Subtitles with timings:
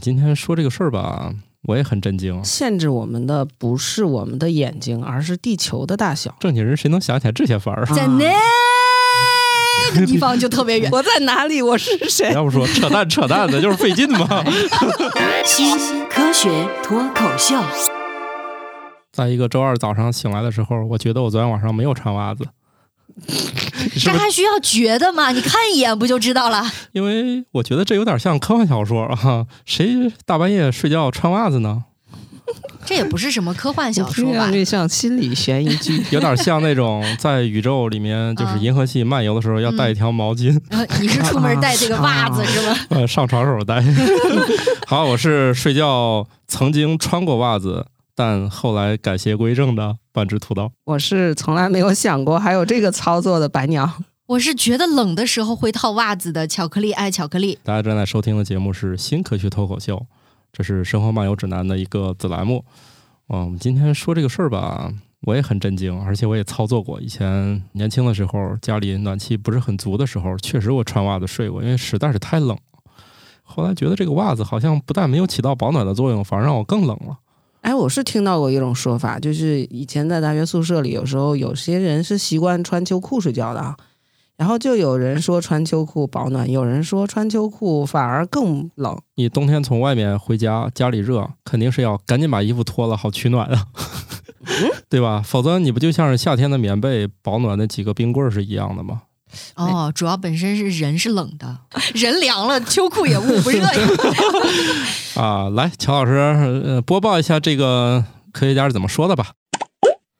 [0.00, 2.42] 今天说这个事儿吧，我也很震惊。
[2.44, 6.34] 限制我们的不是我们的眼睛，而是地球的大小。
[6.38, 7.84] 正经人谁能想起来这些法儿？
[7.86, 8.30] 在那
[10.00, 10.88] 个地方就特别远。
[10.92, 11.60] 我在哪里？
[11.60, 12.30] 我是谁？
[12.34, 14.44] 要不说扯淡扯淡的，就是费劲嘛。
[15.44, 15.76] 新
[16.08, 16.48] 科学
[16.82, 17.56] 脱口秀，
[19.12, 22.44] 在一个周二早上醒来的时候，我觉得我昨天晚上没有穿袜子。
[24.00, 25.30] 这还需要觉得吗？
[25.32, 26.64] 你看一眼不就知道了？
[26.92, 31.84] 因为我觉得这有点像科幻小说啊，谁大半夜睡觉穿袜子呢？
[32.86, 34.64] 这也不是什么科幻小说吧有点？
[34.64, 36.02] 像心理悬疑剧。
[36.10, 40.58] 有点像那种在宇宙里面，就是嗯银河系漫游的时候要带一条毛巾，
[41.00, 42.74] 你是出门带这个袜子是吗？
[42.88, 43.84] 呃，上床时候带。
[44.86, 47.84] 好，我是睡觉曾经穿过袜子，
[48.18, 50.72] 但后来改邪归正的半只土豆。
[50.86, 53.88] 我是从来没有想过还有这个操作的白鸟。
[54.26, 57.56] 我是觉得冷的时候会套袜子的巧克力爱巧克力。
[57.62, 59.96] 大家正在收听的节目是《新科学脱口秀》，
[60.52, 62.64] 这是《生活漫游指南》的一个子栏目。
[63.28, 67.00] 嗯，我们今天说这个事儿吧，我也很震惊，而且我也操作过。
[67.00, 72.58] 以前年轻的时候，家里暖气不是很足的时候，确实我穿袜子睡过，因为实在是太冷了。
[73.44, 77.16] 后来觉得这个袜子好像不但没有起到保暖的作用，反而让我更冷了。
[77.60, 83.76] 哎，我是听到过一种说法，就是以前在大学宿舍里，有时候有些人是习惯穿秋裤睡觉的啊。
[84.36, 88.96] 然后就有人说穿秋裤保暖，有人说穿秋裤反而更冷。
[89.16, 93.66] 你冬天从外面回家，家里热，肯定是要赶紧把衣服脱了，好取暖啊，
[94.88, 95.20] 对吧？
[95.26, 99.02] 否则你不就像是夏天的棉被保暖那几个冰棍儿是一样的吗？
[99.54, 101.58] 哦，主要本身是人是冷的，
[101.94, 103.72] 人凉了，秋裤也捂不热呀。
[105.16, 106.12] 啊，来，乔老师，
[106.64, 109.32] 呃，播报一下这个科学家是怎么说的吧？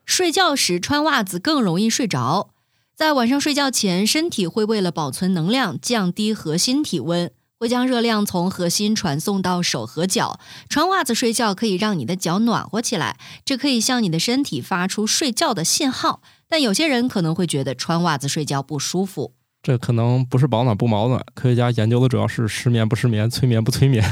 [0.04, 2.50] 睡觉时穿袜子更容易睡着。
[2.96, 10.40] 在晚上睡觉前，身体会为了保存能量，降低核心体温，会将热量从核心传送到手和脚。
[10.68, 16.22] 穿袜子睡觉可以让你的脚暖和起来，这可以向你的身体发出睡觉的信号。
[16.48, 19.34] 但有些人可能会觉得穿袜子睡觉不舒服。
[19.60, 24.02] 这可能不是保暖不保暖，科学家研究的主要是失眠不失眠，催眠不催眠。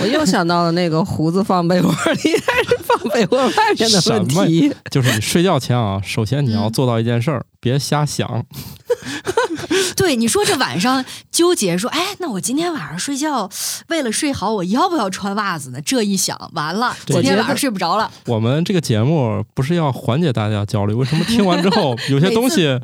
[0.00, 4.74] 我又想到了那个胡子放被窝里还是放被窝外面的问题。
[4.90, 8.44] 就是你睡觉前啊，首先你要嗯做到一件事儿，别瞎想。
[10.06, 13.50] 对，你说这晚上纠结说，哎，那我今天晚上睡觉，
[13.88, 15.80] 为了睡好，我要不要穿袜子呢？
[15.80, 18.10] 这一想，完了，对今天晚上睡不着了。
[18.26, 22.78] 我们这个节目不是要缓解大家焦虑，为什么听完之后 有些东西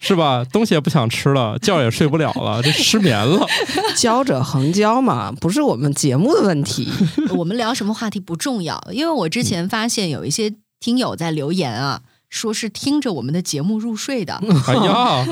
[0.00, 3.46] 是吧，东西也不想吃了，觉也睡不了了，这失眠了。
[3.94, 6.90] 交者恒交嘛，不是我们节目的问题。
[7.36, 15.24] 我们聊什么话题不重要，因为我之前发现有一些听友在留言啊，说是听着我们的节目入睡的，哎呀，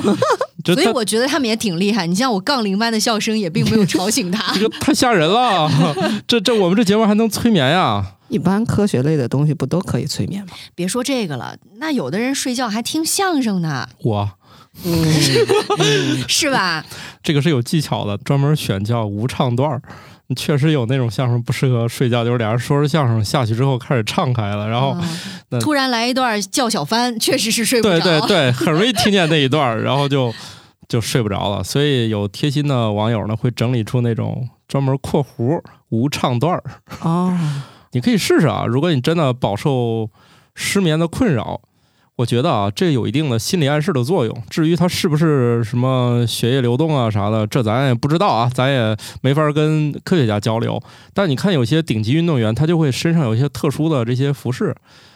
[0.65, 2.07] 所以我觉得他们也挺厉害。
[2.07, 4.61] 你像我杠铃般的笑声也并没有吵醒他 这。
[4.61, 5.71] 个太吓人了，
[6.27, 8.15] 这这我们这节目还能催眠呀？
[8.29, 10.53] 一般科学类的东西不都可以催眠吗？
[10.75, 14.31] 别说这个了，那有的人睡觉还听相声呢，我
[14.85, 16.85] 嗯，是吧？
[17.23, 19.83] 这个是有技巧的，专门选叫无唱段儿。
[20.35, 24.97] 确实有那种相声不适合睡觉，就是俩人说着相声下去之后开始唱开了，然后、
[25.61, 28.01] 突然来一段叫小帆，确实是睡不着。
[28.01, 30.33] 对对对，很容易 听见那一段儿，然后就
[30.89, 31.63] 就睡不着了。
[31.63, 35.61] 所以有贴心的网友呢，会整理出那种专门括弧
[35.91, 36.63] 无唱段儿，
[37.03, 37.39] 哦，
[37.93, 38.65] 你可以试试啊。
[38.67, 40.09] 如果你真的饱受
[40.55, 41.61] 失眠的困扰，
[42.23, 44.43] 我觉得啊，这有一定的心理暗示的作用。
[44.49, 50.81] 至于它是不是什么血液流动啊啥的，这咱也不知道啊，咱也没法跟科学家交流。
[51.13, 54.73] 但你看有些顶级运动员，他就会身上有一些特殊的这些服饰。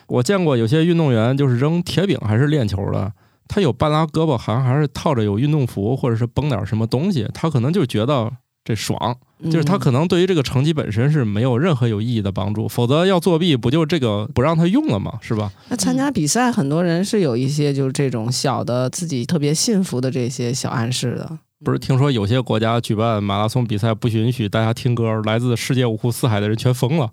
[0.08, 3.12] 我见过有些运动员就是扔铁饼还是练球的，
[3.46, 8.32] 他有半拉胳膊，好像还是套着有运动服或者是绷点什么东西，他可能就觉得
[8.66, 9.16] 这爽。
[9.44, 15.18] 就是他可能对于这个成绩本身是没有任何有意义的帮助，否则要作弊不就这个不让他用了吗？
[15.20, 15.52] 是吧？
[15.68, 21.38] 那参加比赛，很多人是有一些就是这种小的自己特别信服的这些小暗示的。
[21.64, 27.10] 不是听说有些国家举办马拉松比赛不允许大家听歌，来自世界五湖四海的人全疯了。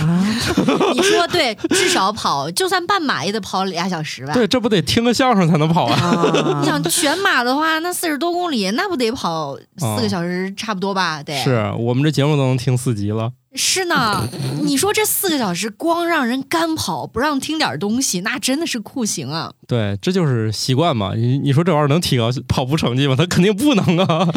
[0.00, 0.26] 啊，
[0.92, 4.34] 你说对，至少跑，就算半马也得跑俩小时吧。
[4.34, 5.94] 对，这不得听个相声才能跑啊？
[5.94, 11.22] 啊 你想全马的话，那四十多公里，那不得跑四个小时差不多吧？
[11.22, 13.30] 得是我们这节目都能听四集了。
[13.56, 14.28] 是呢。
[14.62, 19.52] 你说这四个小时光让人干跑，不让听点东西，那真的是酷刑啊！
[19.66, 21.14] 对，这就是习惯嘛。
[21.14, 23.14] 你你说这玩意儿能提高跑步成绩吗？
[23.16, 24.28] 他肯定不能啊。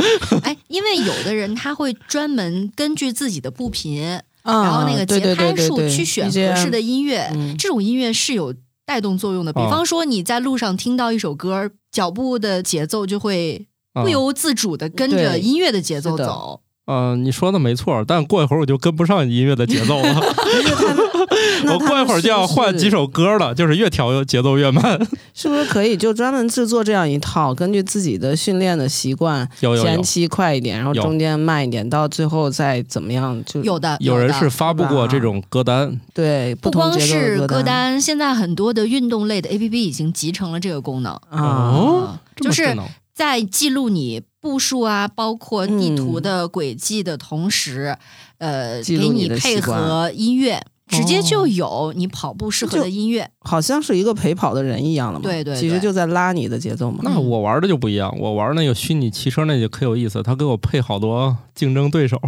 [0.43, 8.53] 哎， 因为有的人他会专门根据自己的步频，然然后那个节拍数去选合适的音乐，嗯这种音乐是有
[8.85, 9.51] 带动作用的。
[9.51, 16.23] 比哦方说你在路上听到一首歌，脚步的节奏就会啊不由自主的跟着音乐的节奏是
[16.89, 16.99] 的走。
[16.99, 20.21] 呃，你说的没错，但过一会儿我就跟不上音乐的节奏了。
[21.63, 24.99] 那我过一会儿就要换几首，歌了，就是越调节奏越慢。
[25.35, 41.39] 是不是可以就专门制作这样一套，根据自己的训练的习惯，有有有前期快一点，然后中间慢一点，到最后再怎么样就有的有人是发布过这种歌单，对不光是歌歌单，现在很多的运动类的 APP 已经集成了这个功能，啊。
[41.39, 42.73] 哦就是
[43.19, 46.23] 在记录你步数啊，包括地图嗯。
[46.23, 47.97] 的轨迹的同时，
[48.37, 53.29] 呃，给你配合音乐，直接哦就有你跑步适合的音乐。
[53.41, 55.23] 好像是一个陪跑的人一样了嘛。
[55.23, 56.99] 对对对其实就在拉你的节奏嘛。
[57.03, 62.21] 那我玩的就不一样，我玩那个虚拟汽车那就可有意思，他给我配好多竞争对手，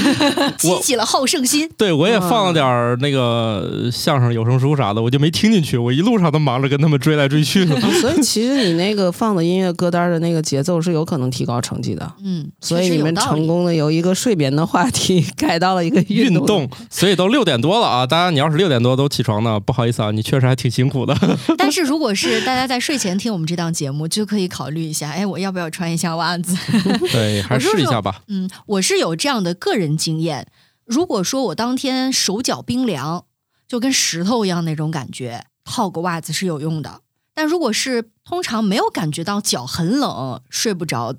[0.58, 1.70] 激起了好胜心。
[1.78, 7.74] 对我也放了点儿那个相声有声书啥的，我就没听进去，我一路上都忙着跟他们追来追去的。
[7.76, 12.12] 啊 所以其实你那个放的音乐歌单的那个节奏是有可能提高成绩的。
[12.22, 13.48] 嗯，所以你们成。
[13.48, 16.16] 功的由一个睡眠的话题改到了一个动。
[16.16, 17.97] 运动，所以都六点多了啊！
[18.06, 21.16] 大家你要是六点多都起床呢，不好意思啊，你确实还挺辛苦的。
[21.56, 26.56] 但是如果是大家在睡前听我们这档节目，就可以考虑一下，哎，我要不要穿一下袜子？
[27.12, 28.22] 对，还是试一下吧。
[28.28, 30.46] 嗯，我是有这样的个人经验。
[30.84, 33.24] 如果说我当天手脚冰凉，
[33.66, 37.02] 就跟石头一样那种感觉，套个袜子是有用的。
[37.34, 41.14] 但如果是通常没有感觉到脚很冷、睡不着，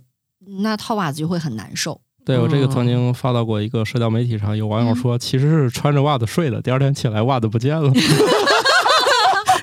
[0.63, 2.01] 那套袜子就会很难受。
[2.25, 7.91] 对我这个嗯曾经发到过一个社交媒体上，有网友说其实是穿着袜子睡的，第二天起来袜子不见了。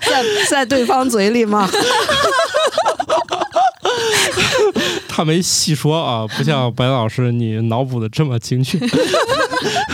[0.09, 1.69] 在在对方嘴里吗？
[5.09, 8.79] 他没细说啊，不像白老师你脑补的这么精确。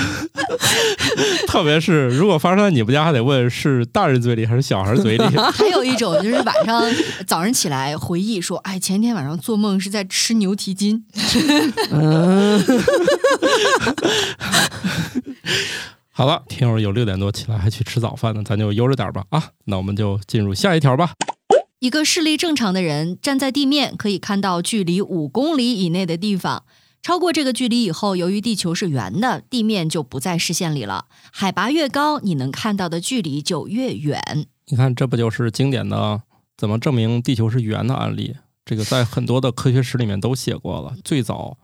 [1.47, 5.25] 特别是如果发生在你们家，还得问是大人嘴里还是小孩嘴里。
[5.53, 6.83] 还有一种就是晚上
[7.27, 11.05] 早上起来回忆说，哎，前天晚上做梦是在吃牛蹄筋。
[11.91, 12.63] 嗯，
[16.11, 19.43] 好了，听友有六点多起来还去吃早饭呢，咱就悠着点吧啊。
[19.65, 21.13] 那我们就进入下一条吧。
[21.81, 26.63] 一个视力正常的人站在地面可以看到距离五公里以内的地方，
[27.03, 31.07] 超过这个距离以后，由于地球是圆的，地面就不在视线里了。
[31.33, 34.47] 海拔越高，你能看到的距离就越远。
[34.69, 36.23] 你看，这不就是经典的
[36.57, 38.37] 怎么证明地球是圆的案例？
[38.65, 40.95] 这个在很多的科学史里面都写过了。
[41.03, 41.59] 最早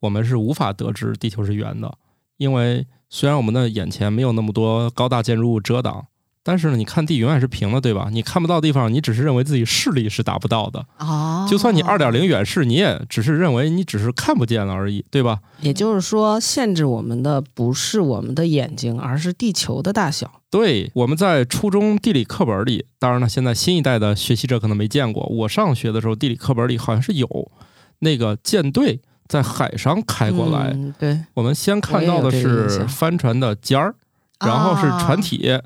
[0.00, 1.96] 我们是无法得知地球是圆的，
[2.36, 6.06] 因为虽然我们的眼前没有那么多高大建筑物遮挡，
[6.44, 8.08] 但是呢，你看地永远是平的，对吧？
[8.10, 10.84] 你看不到地方，你只是认为自己视力是达不到的。
[10.98, 15.38] 哦，就算你二点零远视，你也只是认为你只是看不见了而已，对吧？
[15.60, 20.30] 也就是说，限制我们的不是我们的眼睛，而是地球的大小。
[20.50, 25.24] 对，我们在初中地理课本里，当然了，现在新一代的学习者可能没见过。
[25.26, 27.50] 我上学的时候，地理课本里好像是有
[28.00, 30.72] 那个舰队在海上开过来。
[30.74, 33.94] 嗯、对，我们先看到的是帆船的尖儿，
[34.40, 35.58] 然后是船体，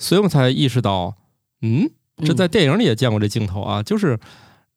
[0.00, 1.14] 所以我们才意识到，
[1.60, 1.88] 嗯，
[2.24, 4.18] 这在电影里也见过这镜头啊，就是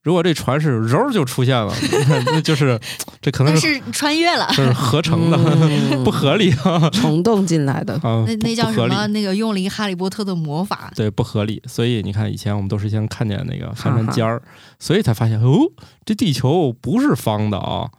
[0.02, 1.74] 如果这船是揉就出现了，
[2.28, 2.78] 那就是
[3.22, 4.48] 这可能但是是穿越了。
[4.50, 7.94] 这是合成的，嗯不合理啊虫洞进来的。
[8.04, 9.08] 啊，那那叫什么？
[9.08, 11.64] 那个用了一个哈利波特的魔法，对，不合理。
[11.66, 14.42] 所以你看，以前我们都是先看见那个帆船尖儿，
[14.78, 15.58] 所以才发现哦，
[16.04, 17.90] 这地球不是方的啊，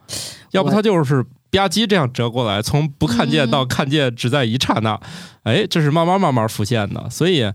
[0.50, 1.24] 要不它就是
[1.56, 5.00] 吧唧这样折过来，从不看见嗯到看见只在一刹那，
[5.44, 7.08] 哎，这是慢慢慢慢浮现的。
[7.08, 7.50] 所以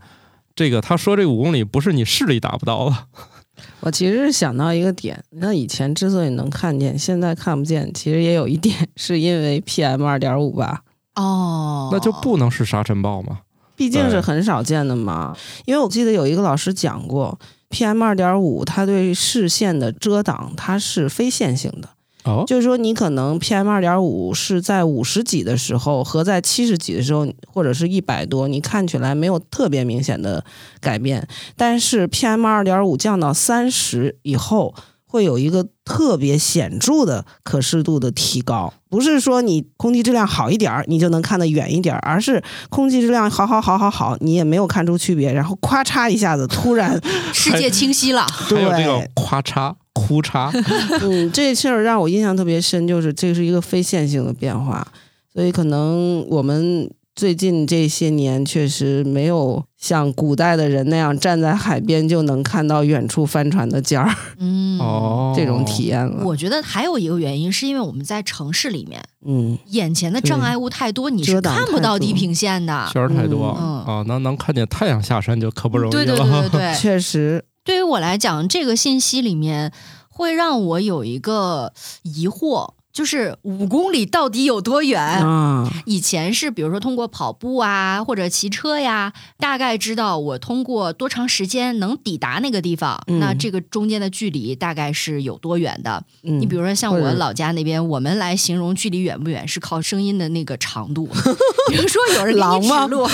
[0.56, 3.06] 这个他说这五公里不是你视力达不到了，
[3.82, 10.82] 我其实是想到一个点，那以前之所以能看见，现在看不见，其实也有一点是因为 PM 二点五吧，
[11.16, 13.40] 哦，那就不能是沙尘暴吗？
[13.76, 15.34] 毕竟是很少见的嘛。
[15.66, 21.88] 因为我记得有一个老师讲过，PM 二点五它对视线的遮挡它是非线性的。
[22.26, 30.44] 哦，就是说，你可能 PM 二点五是在五十几的时候和在七十几的时候，或者是一百多，你看起来没有特别明显的
[30.82, 38.74] 改变，但是 PM 二点五降到三十以后，会有一个特别显著的可视度的提高。
[38.90, 47.00] 不是说你空气质量好一点儿，你就能看得远一点儿，而是空气质量好好好好好，你也没有看出区别，然后咔嚓一下子突然
[47.34, 48.28] 世界清晰了。
[48.28, 49.74] 还有这个咔嚓、
[50.08, 50.50] 哭嚓，
[51.04, 54.86] 嗯，这事儿让我印象特别深，就是这是一个非线性的变化，
[55.34, 66.24] 所以可能我们最近这些年确实没有像古代的人那样站在海边就能看到远处帆船的尖儿嗯， 哦，这种体验了。
[66.26, 72.90] 我觉得还有一个原因，是因为我们在城市里面，嗯，眼前的障碍物太多，你是看不到地平线的。
[72.94, 76.06] 确实太多、嗯啊，能能看见太阳下山就可不容易了。
[76.06, 79.72] 对对对对对， 确实，对于我来讲，这个信息里面
[80.10, 81.72] 会让我有一个
[82.02, 85.02] 疑惑，就是五公里到底有多远？
[85.02, 96.04] 啊，以前是比如说通过跑步啊或者骑车呀，大概知道我通过多长时间能抵达那个地方，嗯那这个中间的距离大概是有多远的。
[96.24, 101.08] 嗯你比如说像我老家那边，我们来形容距离远不远是靠声音的那个长度。
[101.70, 103.08] 比如说有人指路，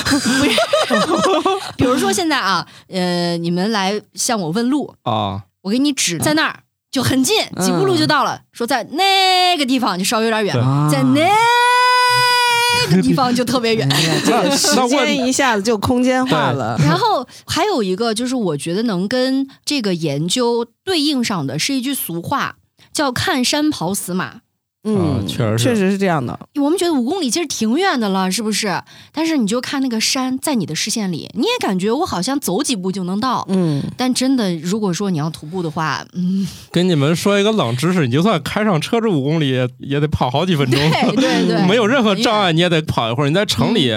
[1.77, 6.59] 比如说现在啊，呃，你们来向我问路，啊，我给你指在那儿。
[6.95, 8.39] 就很近，几步路就到了。
[8.53, 11.27] 说在那个地方就稍微有点远，啊在那
[12.89, 13.85] 个地方就特别远。
[14.55, 16.77] 时间一下子就空间化了。
[16.79, 22.55] 然后还有一个就是，我觉得能跟这个研究对应上的是一句俗话，
[22.93, 24.35] 叫“看山跑死马
[24.85, 26.39] 嗯，啊确实是确实是这样的。”。
[26.55, 28.81] 我们觉得五公里其实挺远的了，是不是？
[29.11, 33.45] 但是你就看那个山在你的视线里，你也感觉我好像走几步就能到。
[33.49, 40.79] 嗯，但真的，如果说你要徒步的话，嗯，跟你们说一个冷知识，你就算开上车这五公里，也得跑好几分钟，
[41.15, 43.27] 对对对， 没有任何障碍，你也得跑一会儿。
[43.27, 43.91] 你在城里，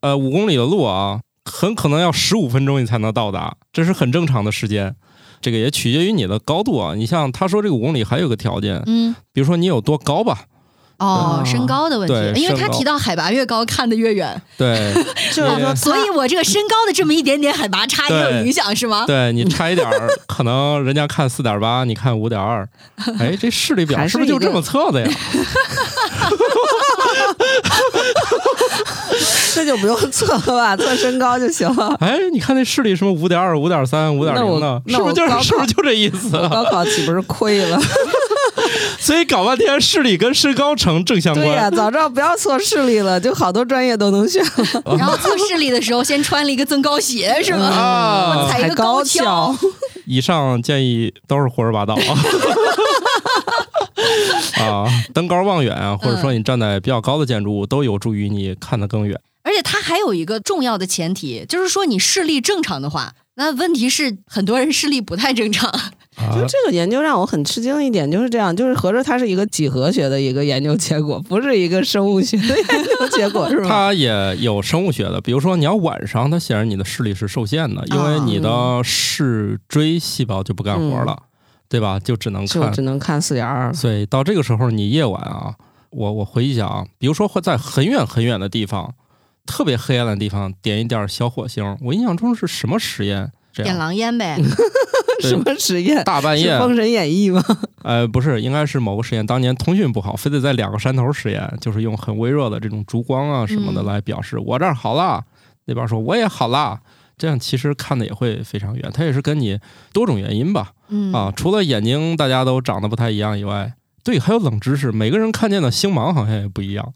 [0.00, 4.94] 呃，五公里的路啊，很可能要十五分钟你才能到达，这是很正常的时间。
[5.40, 6.94] 这个也取决于你的高度啊。
[6.94, 10.44] 你像他说这个五公里还有个条件，嗯，比如说你有多高吧，
[10.98, 14.92] 哦，啊身高的问题，因为他提到海拔越高看得越远，对
[15.32, 19.04] 就是说，所以我这个身高的这么一点点海拔差也有影响，是吗？
[19.06, 22.68] 对，你差一点儿，可能人家看四点八，你看五点二，
[23.18, 25.10] 哎，这视力表是不是就这么测的呀？
[29.54, 31.96] 这就不用测了吧，测身高就行了。
[32.00, 36.30] 哎，你看那视力什么五点二、五点三、五点零的，是不是就是是不是就这意思？
[36.30, 37.80] 高考岂不是亏了？
[38.98, 41.76] 所以搞半天视力跟身高成正相关对呀、关。
[41.76, 44.82] 早知道不要测视力了，就好多专业都能选了。
[44.98, 47.66] 然后测视力的时候，先穿了一个增高鞋，是吗？
[47.66, 49.56] 啊踩一个高跷跷，
[50.06, 52.00] 以上建议都是胡说八道啊！
[54.62, 59.18] 啊，登高望远啊，或者说你站在比较高的建筑物，都有助于你看得更远。
[59.42, 65.70] 而且它还有一个重要的前提，就是说你视力正常的话，那问题是很多人视力不太正常。
[65.70, 73.68] 啊就，这个研究让我很吃惊一点，就是这样，就是合着它是一个几何学的一个研究结果，不是一个生物学的研究结果，是吧？
[73.70, 81.16] 它也有生物学的，比如说你要晚上，它显然你的视力是受限的，因为你的视锥细胞就不干活了，
[81.68, 81.98] 对吧？
[82.00, 83.72] 就只能就看只能看四点二。
[83.74, 85.54] 所以到这个时候，你夜晚啊，
[85.90, 88.94] 我我回忆一下啊，比如说会在很远很远的地方，
[89.46, 91.76] 特别黑暗的地方点一点小火星。
[91.82, 93.30] 我印象中是什么实验？
[93.52, 94.38] 这点狼烟呗
[95.20, 96.04] 什么实验？
[96.04, 97.42] 大半夜《封神演义》吗？
[97.82, 99.26] 呃，不是，应该是某个实验。
[99.26, 105.24] 当年通讯不好，非得在两个山头实验，就是用很微弱的这种烛光啊什么的嗯来表示、我这儿好了，
[105.64, 106.80] 那边说我也好啦。
[107.18, 109.58] 这样其实看的也会非常远，它也是跟你
[109.92, 110.72] 多种原因吧。
[110.88, 116.94] 嗯啊，除了眼睛大家都长得不太一样以外，对，还有冷知识，每个人看见的星芒好像也不一样。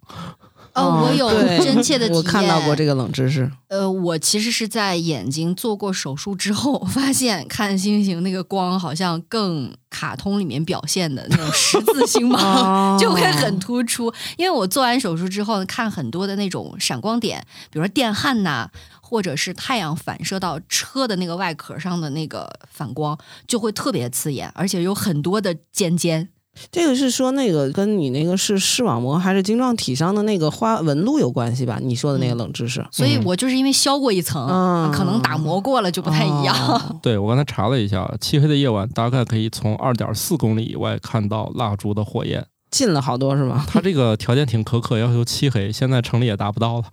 [0.75, 1.29] 哦，我有
[1.63, 2.17] 真切的体验。
[2.17, 3.51] 我看到过这个冷知识。
[3.69, 12.41] 呃，我其实是在眼睛做过手术之后，发现看星星那个光好像更卡通里面表现的那种十字星芒。
[12.43, 18.67] 哦 就会很突出，因为我做完手术之后看很多的那种闪光点，比如说电焊呐、
[19.13, 26.31] 或者是太阳反射到车的那个外壳上的那个反光，就会特别刺眼，而且有很多的尖尖。
[26.71, 31.79] 这个是说那个跟你那个是视网膜还是晶状体上的那个花纹路有关系吧？
[31.83, 36.57] 你说的那个冷知识，所以我就是因为削过一层，嗯可能打磨过了就不太一样。
[36.67, 42.47] 哦 对我刚才查了一下，漆黑的夜晚大概可以从二点四公里以外看到蜡烛的火焰。
[42.73, 43.65] 近了好多是吗？
[43.69, 46.85] 他这个条件挺苛刻，要求漆黑，现在城里也达不到了。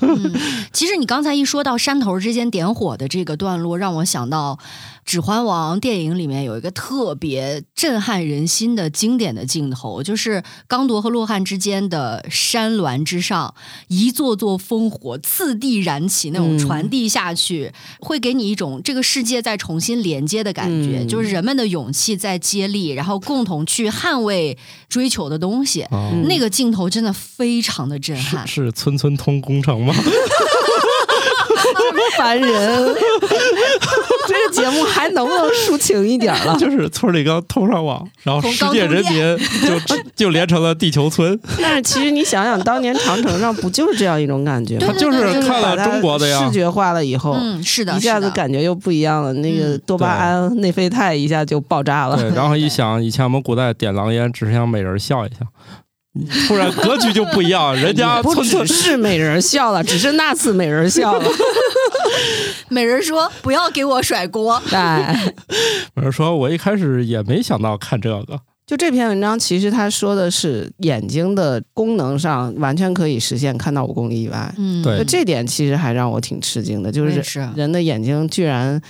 [0.00, 0.32] 嗯，
[0.72, 4.58] 其实你刚才一说到山头之间点火的这个段落，让我想到
[5.04, 13.54] 《指环王》电影里面有一个特别震撼人心的经典的镜头，就是刚铎和洛汗之间的山峦之上，
[13.88, 17.70] 一座座烽火次第燃起，那种嗯传递下去，
[18.00, 24.56] 会给你一种这个世界在重新连接的感觉，嗯就是人们的勇气在接力，然后共同去捍卫
[24.88, 25.80] 追求的东西。
[25.84, 29.94] 啊，嗯那个镜头真的非常的震是撼，是村村通工程吗？
[32.16, 32.48] 烦人！
[34.28, 36.56] 这个节目还能不能抒情一点了？
[36.58, 41.38] 就是村里刚通上网，然后世界人民就 就连成了地球村。
[41.60, 44.86] 但是其实你想想，当年长城上不就是这样一种感觉吗？
[44.86, 49.32] 他就是看了中国的呀视觉化了以后，嗯，是的，一下子感觉又不一样了。
[49.34, 52.16] 那个嗯多巴胺、内啡肽一下就爆炸了。
[52.16, 55.46] 对，然后一想，以前我们古代点狼烟只是想美人笑一笑，
[56.46, 61.24] 突然格局就不一样， 人家不只是美人笑了，只是那次美人笑了。
[62.68, 64.60] 美人说：“不要给我甩锅。
[64.70, 65.32] 哎，
[65.94, 74.52] 美人说，我一开始也没想到看这个，就这篇文章，其实他说的是眼睛的功能上完全可以实现看到五公里以外。
[74.58, 77.22] 嗯，对就这点其实还让我挺吃惊的，就是
[77.56, 78.80] 人的眼睛居然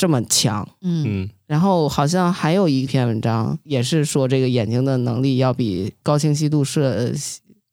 [0.00, 0.66] 这么强。
[0.80, 7.12] 嗯嗯，然后好像还有一篇文章也是说这个眼睛的能力要比高清晰度摄呃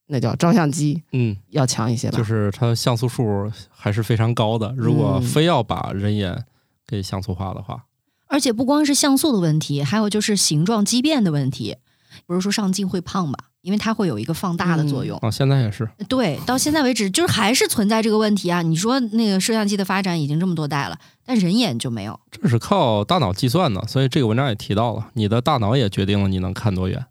[0.08, 2.18] 那叫照相机嗯，要强一些吧？
[2.18, 4.74] 就是它像素数还是非常高的。
[4.78, 6.44] 如果嗯非要把人眼
[6.86, 7.86] 给像素化的话，
[8.28, 11.78] 而且不光是像素的问题，还有就是形状畸变的问题。
[12.26, 13.52] 不是说上镜会胖吧？
[13.68, 15.18] 因为它会有一个放大的作用。
[15.18, 18.62] 啊，现在也是，对，到现在为止，就是还是存在这个问题啊。
[18.62, 22.18] 你说那个摄像机的发展已经这么多代了，但人眼就没有。
[22.32, 27.06] 这是靠大脑计算的，所以这个文章也提到了，你的大脑也决定了你能看多远，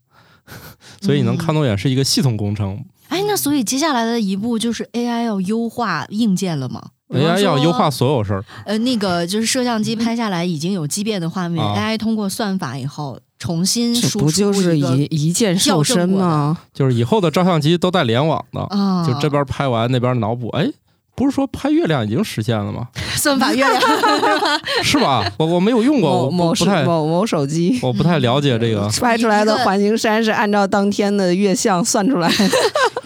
[1.03, 2.83] 所以你能看多远是一个系统工程。
[3.09, 16.59] 哎，那所以接下来的一步就是 AI 要优化硬件了吗？AI 要优化所有事儿，呃，那个就是摄像机拍下来已经有畸变的画面、啊 a i 通过算法以后重新这输出不就是一一一键瘦身吗？
[16.73, 20.49] 就是以后的照相机都带联网的，啊，就这边拍完那边脑补。
[20.51, 20.67] 哎，
[21.15, 22.89] 不是说拍月亮已经实现了吗？
[23.17, 23.81] 算法月亮，
[24.85, 25.25] 是吧？
[25.39, 28.89] 我我没有用过，某某某某手机 我不太了解这个。
[29.01, 32.51] 拍出来的环形山是按照当天的月相算出来的。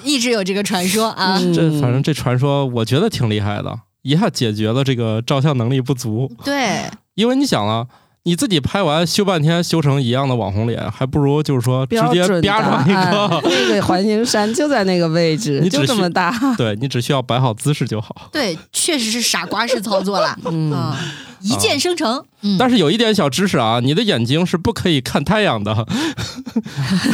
[0.03, 1.39] 一直有这个传说啊。
[1.39, 6.31] 嗯这反正这传说我觉得挺厉害的，一下解决了这个照相能力不足。
[6.45, 6.85] 对，
[7.15, 7.87] 因为你想了，
[8.31, 16.33] 你自己拍完修半天修成一样的网红脸，还不如就是说直接啪上一个案，那个环形山就在那个位置， 你就这么大。
[16.57, 18.15] 对你只需要摆好姿势就好。
[18.31, 20.97] 对，确实是傻瓜式操作了嗯，啊，
[21.41, 22.25] 一键生成。
[22.43, 25.85] 嗯，但是有一点小知识啊，你的眼睛是不可以看太阳的。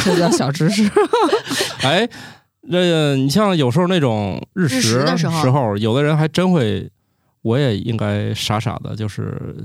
[0.05, 0.87] 这叫小知识。
[1.81, 2.07] 哎，
[2.71, 6.91] 这你像有时候那种日食的时候有的人还真会，
[7.41, 9.57] 我也应该傻傻的，就是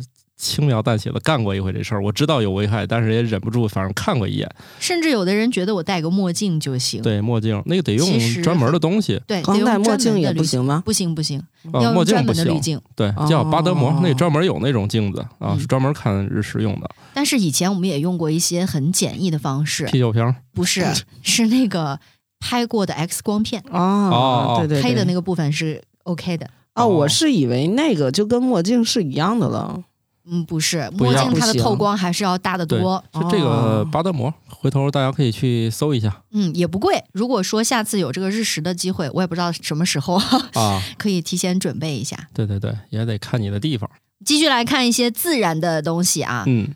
[0.41, 2.03] 轻描淡写的干过一回这事儿。
[2.03, 4.50] 我知道有危害，但是也忍不住，反正看过一眼。
[4.79, 7.01] 甚至有的人觉得我戴个墨镜就行。
[7.03, 10.33] 对，墨镜那个得用专门的东西对，得光戴墨镜也？
[10.33, 10.81] 不行吗？
[10.83, 11.39] 不行不行，
[11.74, 12.43] 要，墨镜不行。
[12.43, 12.81] 门的滤镜。
[12.95, 16.89] 对，叫巴德膜，哦那专门有那种镜子啊，嗯是专门看日食用的。
[17.13, 20.83] 但是以前我们也用过一些很简易的方式，啤酒瓶，不是，
[21.22, 22.00] 是那个
[22.39, 26.48] 拍过的 X 光片，哦哦，对对对，黑的那个部分是 OK 的。
[26.74, 29.83] 哦，哦我是以为那个就跟墨镜是一样的了。
[30.25, 33.03] 嗯，不是，墨镜它的透光还是要大得多。
[33.12, 37.03] 就这个哦巴德膜，回头大家可以去搜一下嗯，也不贵。
[37.12, 40.16] 如果说下次有这个日食的机会，我也不知道什么时候，
[40.53, 40.81] 啊。
[40.98, 42.29] 可以提前准备一下。
[42.34, 43.90] 对对对，也得看你的地方。
[44.24, 46.70] 继续来看一些自然的东西啊，嗯，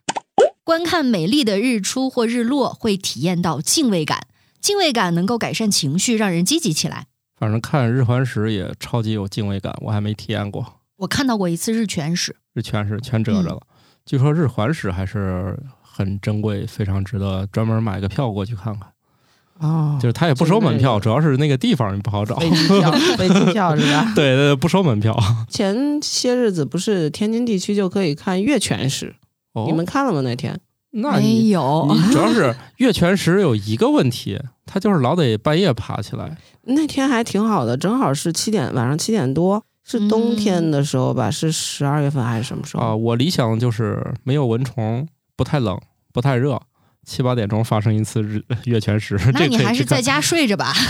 [0.63, 4.27] 观看美丽的日出或日落，会体验到敬畏感。
[4.60, 7.05] 敬畏感能够改善情绪，让人积极起来。
[7.38, 10.65] 反正看日环食也超级有敬畏感，我还没体验过。
[10.97, 13.61] 我看到过一次日全食，日全食全遮着了，
[14.05, 18.89] 据说日环食还是很珍贵，非常值得专门买个票过去看看。
[19.59, 22.35] 哦，就是他也不收门票，主要是那个地方不好找。
[22.37, 24.11] 飞机票，飞机票是吧？
[24.15, 25.17] 对对对，不收门票。
[25.49, 29.15] 前些日子不是天津地区就可以看月全食，
[29.53, 30.21] 哦你们看了吗？
[30.21, 30.59] 那天
[30.91, 36.37] 那没有你 主要是月全食有一个问题，它就是老得半夜爬起来。
[36.63, 41.29] 那天还挺好的，正好是七点，晚上七点多，是冬天的时候吧？
[41.29, 42.83] 是十二月份还是什么时候？
[42.83, 45.79] 啊，我理想就是没有蚊虫，不太冷，
[46.11, 46.59] 不太热，
[47.05, 49.15] 七八点钟发生一次日月全食。
[49.31, 50.73] 那你还是在家睡着吧。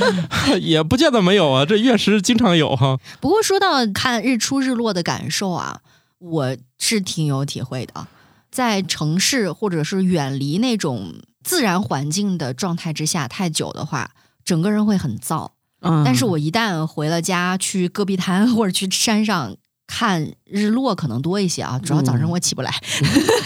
[0.60, 5.80] 也不见得没有啊，这月食经常有哈、不过说到看日出日落的感受啊，
[6.18, 8.06] 我是挺有体会的。
[8.50, 14.10] 在城市或者是远离那种自然环境的状态之下太久的话，
[14.44, 15.52] 整个人会很燥。
[15.86, 21.78] 嗯，但是我一旦回了家，去戈壁滩 或者去山上看日落，可能多一些啊。
[21.78, 22.72] 主要早上我起不来，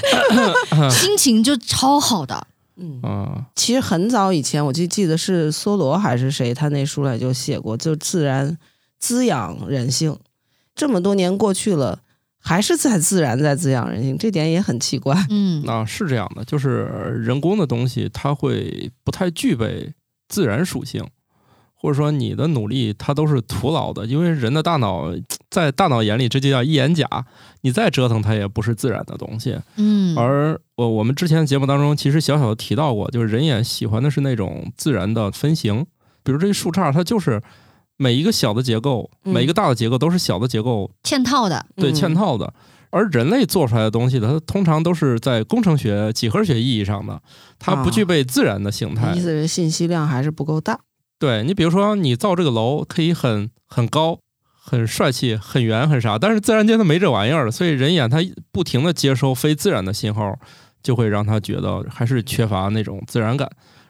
[0.91, 2.47] 心情就超好的。
[2.77, 8.57] 嗯，嗯，其实很早以前，我就记得是梭罗还是谁，他那书里就写过，就自然
[8.99, 10.17] 滋养人性。
[10.75, 12.01] 这么多年过去了，
[12.39, 15.27] 还是在自然在滋养人性，这点也很奇怪。
[15.29, 16.85] 嗯， 啊是这样的，就是
[17.23, 19.93] 人工的东西，它会不太具备
[20.29, 21.07] 自然属性，
[21.81, 25.11] 或者说你的努力它都是徒劳的，因为人的大脑
[25.49, 27.07] 在大脑眼里这就叫一眼假，
[27.63, 29.59] 你再折腾它也不是自然的东西。
[29.77, 35.87] 嗯，而我我们之前节目当中其实小小的提到过，就是人眼喜欢的是那种自然的分形，
[36.23, 37.41] 比如这个树杈，它就是
[37.97, 41.65] 每一个小的结构，嗯每一个大的结构都是小的结构嵌套的。
[41.77, 42.53] 对嗯嵌套的。
[42.93, 47.23] 而人类做出来的东西，它通常都是在工程学、几何学意义上的，
[47.57, 49.13] 它不具备自然的形态。
[49.13, 50.77] 意思是信息量还是不够大。
[51.21, 54.19] 对你，比如说你造这个楼可以很很高、
[54.61, 58.19] 很帅气、很圆、很啥，但是自然界它没这玩意儿，所以人眼它
[58.51, 60.35] 不停的接收非自然的信号，
[60.83, 63.49] 就会让他觉得还是缺乏那种自然感。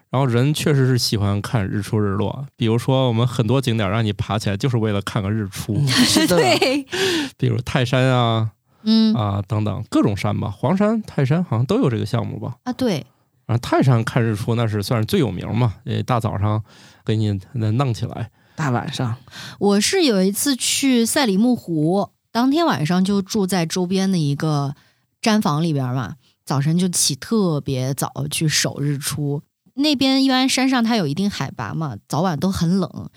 [0.09, 6.85] 然后人确实是喜欢看日出日落，比如说我们很多景点让你爬起来就是为了看个日出，嗯 是的，对，
[7.39, 8.51] 比如泰山啊
[8.83, 12.55] 嗯啊等等各种山吧，黄山、泰山好像都有这个项目吧。
[12.63, 13.05] 啊，对，
[13.45, 16.61] 啊，泰山看日出那是算是最有名嘛，呃，大早上
[17.05, 19.17] 给你那弄起来，大晚上，
[19.59, 24.75] 我是有一次去赛里木湖，当天晚上就住在周边的一个
[25.21, 29.41] 毡房里边嘛，早晨就起特别早去守日出。
[29.73, 33.09] 那边一般山上它有一定海拔嘛，早晚都很冷，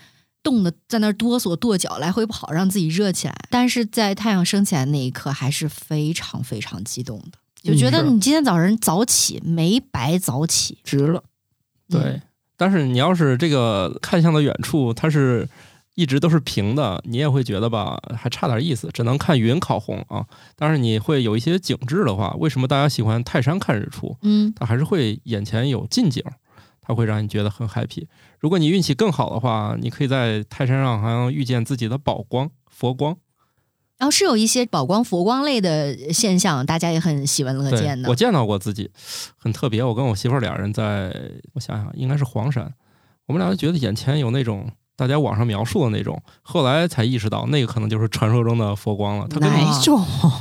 [0.43, 3.35] 冻得在那儿哆嗦跺脚，来回跑，让自己热起来。
[3.51, 10.79] 但是在太阳升起来那一刻，还是非常非常激动的，就觉得你今天早晨早起没白早起。
[10.85, 11.23] 值了。
[11.89, 12.01] 对。
[12.01, 12.23] 嗯
[12.57, 15.49] 但是你要是这个看向的远处，它是
[15.95, 20.27] 一直都是平的，你也会觉得吧，还差点意思，只能看云烤红啊。
[20.57, 24.17] 但是你会有一些景致的话，为什么大家喜欢泰山看日出？
[24.23, 26.23] 嗯，它还是会眼前有近景，
[26.81, 28.07] 它会让你觉得很 happy。
[28.41, 33.17] 如果你运气更好的话，你可以在泰山上好像遇见自己的宝光、佛光。
[33.97, 38.15] 然后是有一些宝光、佛光类的现象，大家也很喜闻乐见，的我。
[38.15, 38.91] 见到过自己，
[39.37, 39.83] 很特别。
[39.83, 41.15] 我跟我媳妇儿俩人在，
[41.55, 42.73] 我想想，应该是黄山，
[43.27, 49.27] 我们俩就觉得眼前有那种大家网上描述的那种，后来才意识到那个可能就是传说中的佛光了。
[49.29, 49.67] 它跟哪你？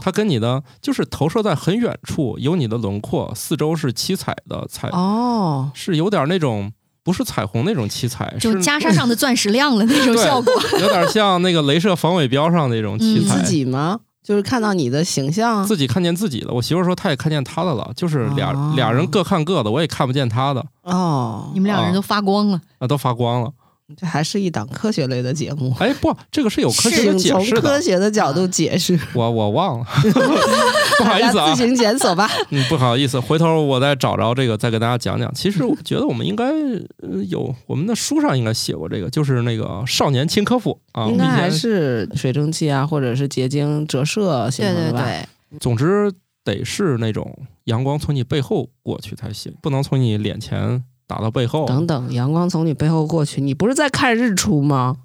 [0.01, 6.71] 它跟你的就是投射在很远处，有你的轮廓，四周是七彩的彩，哦，是有点那种
[7.03, 10.53] 不是彩虹那种七彩，就是袈裟上的钻石亮了那种效果。
[10.79, 13.41] 有点像那个镭射防伪标上那种七嗯彩。
[13.41, 13.99] 自己吗？
[14.23, 22.61] 就是看到你的形象，自己看见自己的，我媳妇说她也看见她的了，就是俩、哦俩人各看各的，我也看不见她的，哦你，们两个人都发光了。
[22.79, 23.51] 啊，都发光了。
[23.97, 29.85] 这还是一档科学类的节目，哎，不，这个是有科学的解释的，科学的角度解释，我我忘了，
[30.97, 32.29] 不好意思啊自，行检索吧。
[32.49, 35.31] 嗯，不好意思，回头我再找着这个再给大家讲讲。
[35.33, 45.03] 其实我觉得我们应该呃有我们的书上应该写过这个，就是那个少年轻科普啊，应该还是水蒸气啊，或者是结晶折射形对对成的？
[45.03, 46.11] 对，总之
[46.43, 54.97] 得是那种阳光从你背后过去才行，不能从你脸前打到背后，等等，阳光从你背后过去，你不是在看日出吗？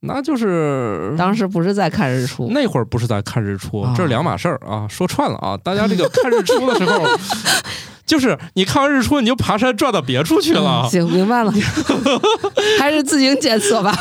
[0.00, 5.56] 那就是当时不是在看日出，那会儿不是在看日出，啊这是两码事儿啊，说串了啊。
[5.56, 7.02] 大家这个看日出的时候，
[8.06, 10.90] 就是你看完日出你就爬山转到别处去了嗯。
[10.90, 11.52] 行，明白了，
[12.78, 13.92] 还是自行检测吧。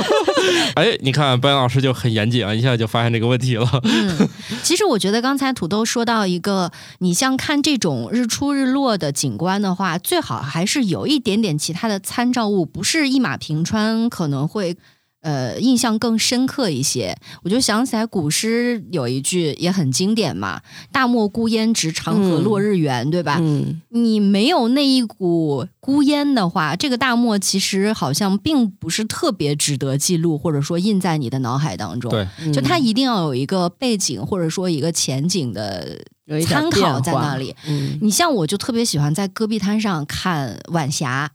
[0.74, 3.68] 哎，你看白老师就很严谨啊，一下就发现这个问题了。
[3.84, 4.28] 嗯，
[4.62, 14.76] 其实我觉得刚才土豆说到一个，你像看这种日出日落的景观的话，最好还是有一点点其他的参照物，不是一马平川，可能会。
[15.24, 20.60] 呃，印象更深刻一些，我就想起来古诗有一句也很经典嘛
[20.92, 23.38] ，“大漠孤烟直，长河落日圆”，对吧？
[23.40, 32.10] 嗯，你没有那一股孤烟的话，这个大漠其实好像并不是特别值得记录，或者说印在你的脑海当中。
[32.10, 36.04] 对，嗯就它一定要有一个背景，或者说一个前景的
[36.46, 37.56] 参考在那里。
[37.66, 41.30] 嗯，你像我就特别喜欢在戈壁滩上看晚霞，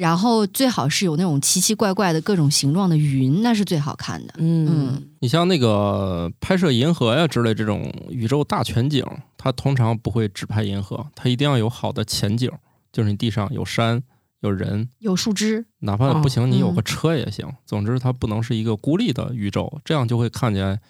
[0.00, 4.32] 然后最好是有那种奇奇怪怪的各种形状的云，那是最好看的。
[4.38, 5.02] 嗯。
[5.20, 9.04] 你像那个拍摄银河呀之类这种宇宙大全景，
[9.36, 12.50] 它通常不会只拍银河，它一定要有好的前景，
[12.90, 14.02] 就是你地上有山
[14.40, 16.46] 有人，有树枝，哪怕不行，哦。
[16.46, 17.46] 你有个嗯车也行。
[17.66, 20.80] 总之，它不能是一个孤立的宇宙，这样就会看起来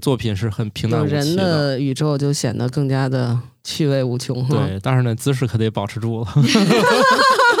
[0.00, 4.46] 作品是很平淡有无奇人的宇宙就显得更加的趣味无穷。
[4.46, 6.28] 对，但是呢，姿势可得保持住了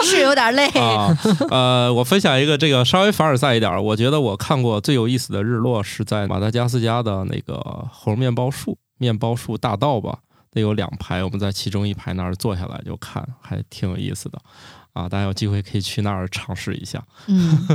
[0.04, 0.68] 是有点累。
[0.68, 1.16] 啊。
[1.50, 7.56] 呃，我分享一个这个稍微凡尔赛一点儿，我觉得我看过最有意思的日落是在马达加斯加的那个
[7.90, 10.18] 猴面包树面包树大道吧，
[10.50, 14.38] 得有两排，我们在其中一排那儿坐下来就看，还挺有意思的。
[14.92, 17.02] 啊，大家有机会可以去那儿尝试一下。
[17.26, 17.66] 嗯，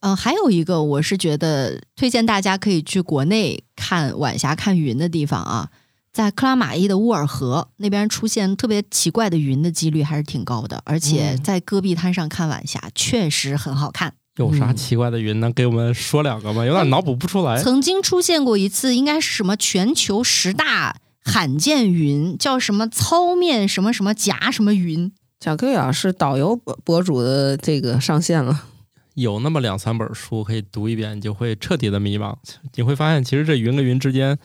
[0.00, 5.68] 呃，还有一个，我是觉得推荐大家可以去国内看晚霞、看云的地方啊，
[6.12, 14.12] 在克拉玛依的乌尔河那边出现特别奇怪的云的几率还是挺高的，而且嗯在戈壁滩上看晚霞确实很好看。
[14.36, 16.64] 有啥嗯奇怪的云能给我们说两个吗？
[16.64, 17.62] 有点脑补不出来。
[17.62, 25.12] 曾经出现过一次，应该是什么全球十大罕见云，叫什么糙面什么什么夹什么云。
[25.40, 28.64] 小克力老师导游博博主的这个上线了。
[29.14, 32.34] 有那么两三本书可以读一遍，你就会彻底的迷茫。
[32.76, 34.38] 你会发现，其实这云跟云之间，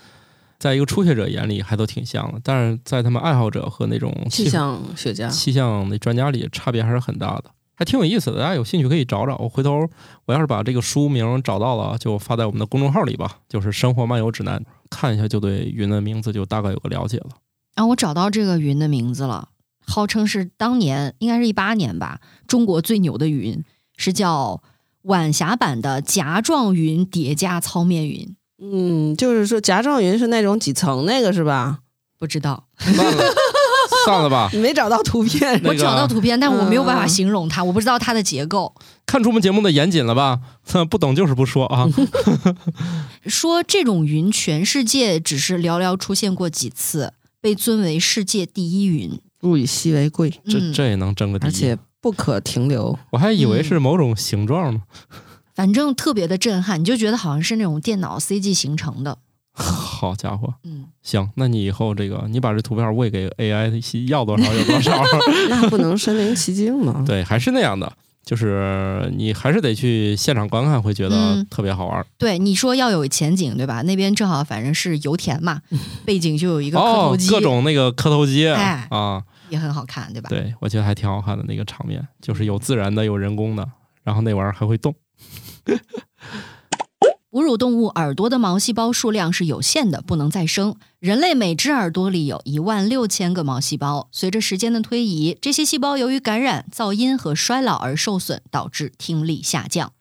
[0.59, 8.39] 在一个初学者眼里还都挺像的，但是在他们爱好者和那种气象学家，气象那专家里，差别还是很大的，还挺有意思的。
[8.39, 9.35] 大家有兴趣可以找找。
[9.37, 9.87] 我回头
[10.25, 17.29] 我要是把这个书名找到了，就发在我们的公众号里吧，就是《生活漫游指南》，看一下就对云的名字就大概有个了解了。
[17.75, 19.49] 啊我找到这个云的名字了，
[19.85, 23.63] 号称是当年应该是一八年吧，中国最牛的云
[23.95, 24.63] 是叫
[25.03, 31.79] 晚霞版的夹状云叠加糙面云，嗯，就是说夹状云是那种几层那个是吧？
[32.17, 32.65] 不知道。
[32.77, 33.33] 算了，
[34.05, 34.49] 算了吧。
[34.53, 38.73] 你没找到图片，那个我找到图片，但我没有办法嗯形容它，我不知道它的结构。
[39.05, 40.39] 看出我们节目的严谨了吧？
[40.89, 41.87] 不懂就是不说啊。
[43.25, 49.19] 说这种云全世界只是寥寥出现过几次，被尊为世界第一云。
[49.43, 51.49] 物以稀为贵，嗯这这也能争个第一？
[51.49, 52.97] 而且不可停留。
[53.11, 54.81] 我还以为是某种形状呢。
[55.57, 59.17] 反正特别的震撼，你就觉得好像是那种电脑 CG 形成的。
[59.57, 65.01] 好家伙，嗯，行，那你以后这个，你把这图片喂给 AI，要多少有多少。
[65.49, 67.03] 那不能身临其境吗？
[67.07, 67.91] 对，还是那样的，
[68.23, 72.05] 就是你还是得去现场观看，会觉得嗯特别好玩。
[72.19, 73.81] 对，你说要有前景，对吧？
[73.81, 75.59] 那边正好反正是油田嘛，
[76.05, 80.29] 背景就有一个磕哦头机，，各种那个磕头机哎啊，也很好看，对吧？
[80.29, 83.67] 对我觉得还挺好看的那个场面，就是有自然的，有人工的，
[84.03, 84.93] 然后那玩意儿还会动。
[87.29, 90.75] 哺乳动物耳朵的毛细胞数量是有限的，不能再生。
[90.97, 99.91] 人类每只耳朵里有一万六千个毛细胞，随着时间的推移，这些细胞由于感染、噪音和衰老而受损，导致听力下降。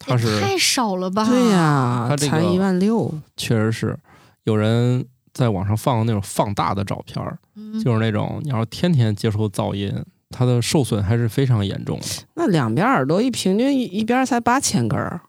[0.00, 1.24] 它是太少了吧？
[1.28, 3.96] 对呀、它这个才一万六，确实是
[4.44, 9.94] 有人在网上放那种放大的照片，嗯就是那种你要天天接受噪音，
[10.30, 12.06] 它的受损还是非常严重的。
[12.34, 15.20] 那两边耳朵一平均一一边才八千根儿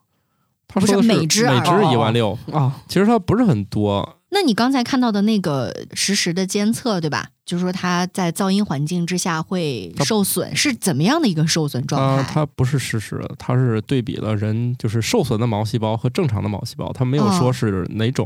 [0.67, 4.17] 不是他说的每只每只一万六，啊，其实它不是很多。
[4.29, 7.27] 那你刚才看到的那个实时的监测，对吧？
[7.43, 12.31] 就是说它在噪音环境之下会受损，是怎么样的一个受损状态？
[12.31, 18.25] 它不是实时的，它是对比了人就是受损的毛细胞和正常的毛细胞，它没有哦说是哪种。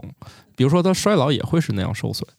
[0.55, 2.29] 比如说它衰老也会是那样受损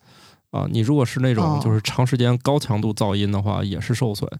[0.51, 0.67] 啊。
[0.71, 4.31] 你如果是那种哦就是长时间高强度噪音的话，也是受损。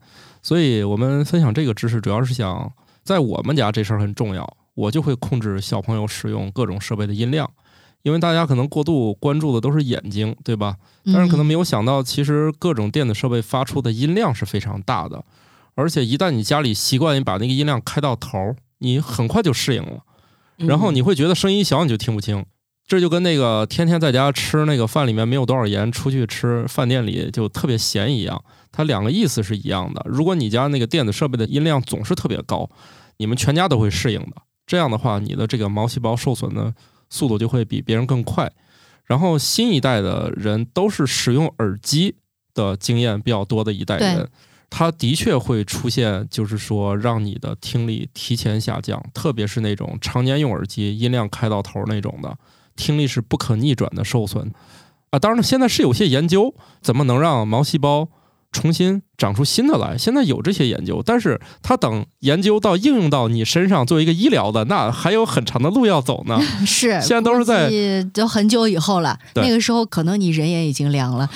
[0.43, 7.51] 所以我们分享这个知识，主要是想在我们家这事儿很重要，我就会控制小朋友使用各种设备的音量。
[8.03, 10.77] 因为大家可能过度关注的都是眼睛，对吧？
[11.07, 15.25] 但是可能嗯没有想到，其实各种电子设备发出的音量是非常大的，
[15.75, 20.05] 而且一旦你家里习惯于把那个音量开到头儿，你很快就适应了，
[20.59, 22.47] 然后你会觉得声音小你就听不清。
[22.87, 30.05] 这就跟那个天天在家吃那个饭里面没有多少盐，出去吃饭店里就特别咸一样，它两个意思是一样的。
[30.09, 32.71] 如果你家那个电子设备的音量总是特别高，
[33.17, 34.37] 你们全家都会适应的。
[34.67, 36.73] 这样的话，你的这个毛细胞受损的
[37.11, 38.53] 速度就会比别人更快。
[39.05, 42.17] 然后新一代的人都是使用耳机
[42.55, 44.29] 的经验比较多的一代人，
[44.69, 52.37] 他的确会出现，就是说让你的听力提前下降，特别是那种常年用耳机，音量开到头那种的，
[52.77, 54.53] 听力是不可逆转的受损
[55.11, 55.19] 啊。
[55.19, 58.09] 当然了，现在是有些研究怎么能让毛细胞
[58.53, 66.41] 重新长出新的来，现在有这些研究，但是它等研究到应用到你身上作为一个医疗的，那还有很长的路要走呢。
[66.65, 67.69] 是现在都是在
[68.15, 71.29] 都很久以后了，那个时候可能你人也已经凉了。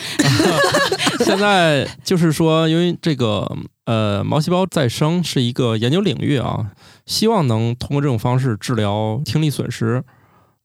[1.24, 3.46] 现在就是说，因为这个
[3.84, 6.70] 呃毛细胞再生是一个研究领域啊，
[7.04, 10.02] 希望能通过这种方式治疗听力损失。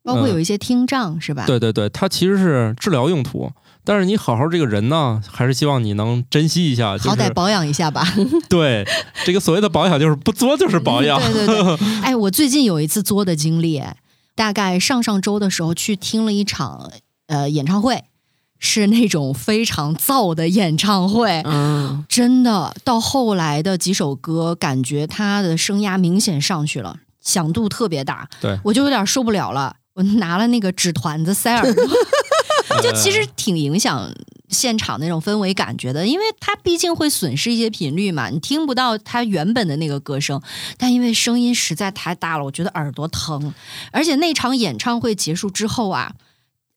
[0.05, 1.45] 包括有一些听障，是吧？
[1.47, 3.51] 对对对，它其实是治疗用途，
[3.83, 8.05] 但是你好好这个人呢，还是希望你能珍惜一下，就是好歹保养一下吧。
[8.47, 8.87] 对
[9.25, 11.19] 这个所谓的保养，就是不作就是保养。
[11.19, 13.97] 对对对， 哎，我最近有一次作的经历，哎
[14.35, 16.91] 大概上上周的时候去听了一场
[17.27, 18.03] 呃演唱会，
[18.59, 21.41] 是那种非常燥的演唱会。
[21.45, 29.77] 嗯，真的，到后来的几首歌，感觉他的声压明显上去了，响度特别大，对我就有点受不了了。
[29.95, 31.87] 我拿了那个纸团子塞耳朵，
[32.83, 34.11] 就其实挺影响
[34.49, 40.41] 现场那种氛围感觉的，因为它毕竟会损失一些频率嘛，你听不到它原本的那个歌声。
[40.77, 43.53] 但因为声音实在太大了，我觉得耳朵疼。
[43.91, 46.11] 而且那场演唱会结束之后啊，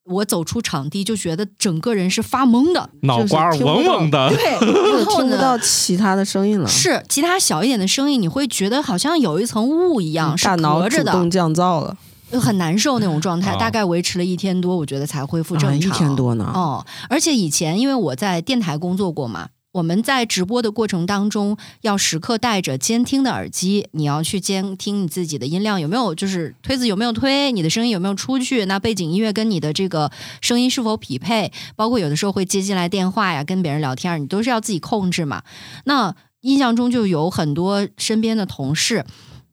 [0.05, 2.89] 我走出场地就觉得整个人是发懵的。
[3.03, 4.53] 脑瓜嗡嗡的，对，
[4.95, 13.53] 然后听不到其他的声音了，是其他小一点的声音，你会觉得好像有一层雾一样，是大脑隔着的，主动降噪了，就很难受那种状态。
[13.53, 15.77] 啊大概维持了一天多，我觉得才恢复正常。
[15.79, 30.11] 一天多呢，哦，而且以前因为我在电台工作过嘛，我们在直播的过程当中要时刻带着监听的耳机，你要去监听你自己的音量有没有，就是推子有没有推，你的声音有没有出去，那背景音乐跟你的这个
[30.41, 35.43] 声音是否匹配，包括有的时候会接进来电话呀，跟别人聊天，你都是要自己控制嘛。
[35.85, 39.05] 那印象中就有很多身边的同事。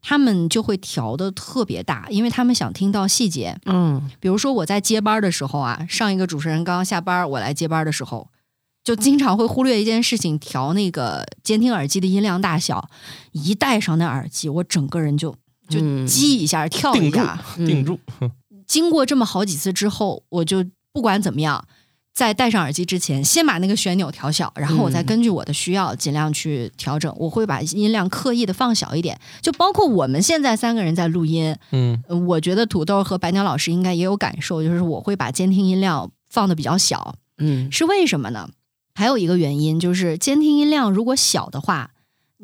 [0.08, 3.58] 他们就会调的特别大，因为他们想听到细节。
[3.66, 8.30] 嗯，比如说我在接班的时候啊，上一个主持人刚刚下班，我来接班的时候，
[8.84, 12.88] 就经常会忽略一件事情，调那个监听耳机的音量大小。
[13.32, 15.32] 一戴上那耳机，我整个人就
[15.68, 17.44] 就嗯激一下，跳一定住下。
[17.56, 18.00] 定住，
[18.68, 20.64] 经过这么好几次之后，我就
[20.94, 21.68] 不管怎么样，
[22.16, 27.14] 在戴上耳机之前，先把那个旋钮调小，然后我再嗯根据我的需要尽量去调整。
[27.18, 38.50] 我会把音量刻意的放小一点，就包括我们现在三个人在录音，嗯呃我觉得土豆和白鸟老师应该也有感受，就是我会把监听音量放的比较小，嗯是为什么呢？
[38.94, 41.92] 还有一个原因就是监听音量如果小的话。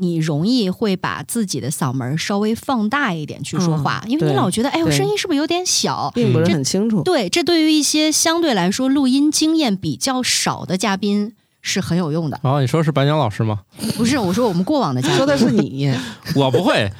[0.02, 6.12] 你容易会把自己的嗓门稍微放大一点去说话，因为你老觉得，哎，我声音是不是有点小？
[6.14, 7.04] 并不是这很清楚。
[7.04, 12.39] 对，这对于一些相对来说录音经验比较少的嘉宾是很有用的。
[12.43, 13.60] 然后你说是白鸟老师吗？
[13.97, 15.93] 不是，我说我们过往的嘉宾，说的是你，
[16.36, 16.91] 我不会，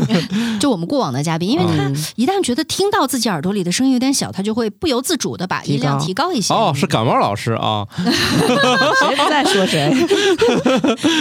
[0.60, 6.52] 就我们过往的嘉宾，因为他嗯一旦觉得听到自己耳朵里的声音有点小，他就会不由自主的把音量提提高一些。
[6.52, 9.92] 哦，是感冒老师啊 谁不在说谁？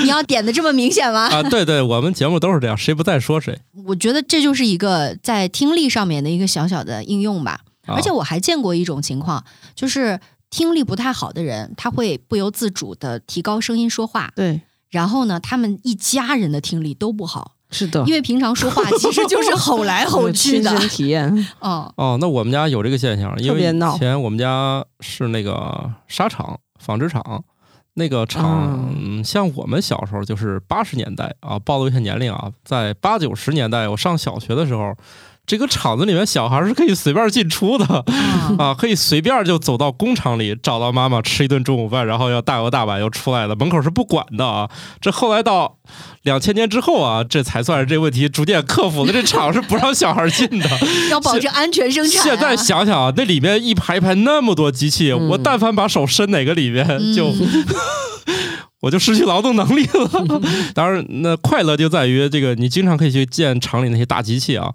[0.04, 1.28] 你要点的这么明显吗？
[1.30, 3.58] 啊，对对，我们节目都是这样，谁不在说谁。
[3.86, 7.62] 我觉得这就是一个在听力上面的一个小小的应用吧。
[7.86, 20.76] 啊而且我还见过一种情况，就是听力不太好的人，他会不由自主的提高声音说话，对，然后呢，他们一家人的听力都不好，是的，因为平常说话其实就是吼来 吼去亲的。
[20.78, 21.28] 身体验。
[21.62, 27.44] 嗯，哦，那我们家有这个现象，因为以前我们家是那个纱厂、纺织厂，
[27.94, 34.96] 那个厂、嗯像我们小时候就是八十年代啊，暴露一下年龄啊，在八九十年代，我上小学的时候，
[35.50, 38.06] 这个厂子里面小孩是可以随便进出的啊
[38.70, 44.70] 啊，可以随便就走到工厂里找到妈妈吃一顿中午饭，然后要大摇大摆又出来的，门口是不管的啊。
[45.02, 45.76] 这后来到
[46.22, 50.70] 两千年之后啊，这才算是这问题逐渐克服了，这厂是不让小孩进的。
[51.10, 52.24] 要保证安全生产、啊。
[52.24, 57.34] 现在想想啊，那里面一排一排那么多机器，嗯我但凡把手伸哪个里面，嗯就
[58.82, 60.42] 我就失去劳动能力了。
[60.76, 64.72] 当然，那快乐就在于这个，你经常可以去见厂里那些大机器啊，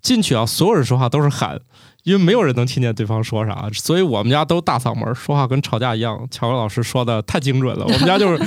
[0.00, 1.60] 进去啊，所有人说话都是喊。
[2.04, 6.24] 因为没有人能听见对方说啥，所以我们家都大嗓门，说话跟吵架一样。
[6.30, 8.40] 乔文老师说的太精准了， 我们家就是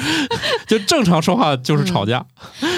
[0.66, 2.26] 就正常说话就是吵架。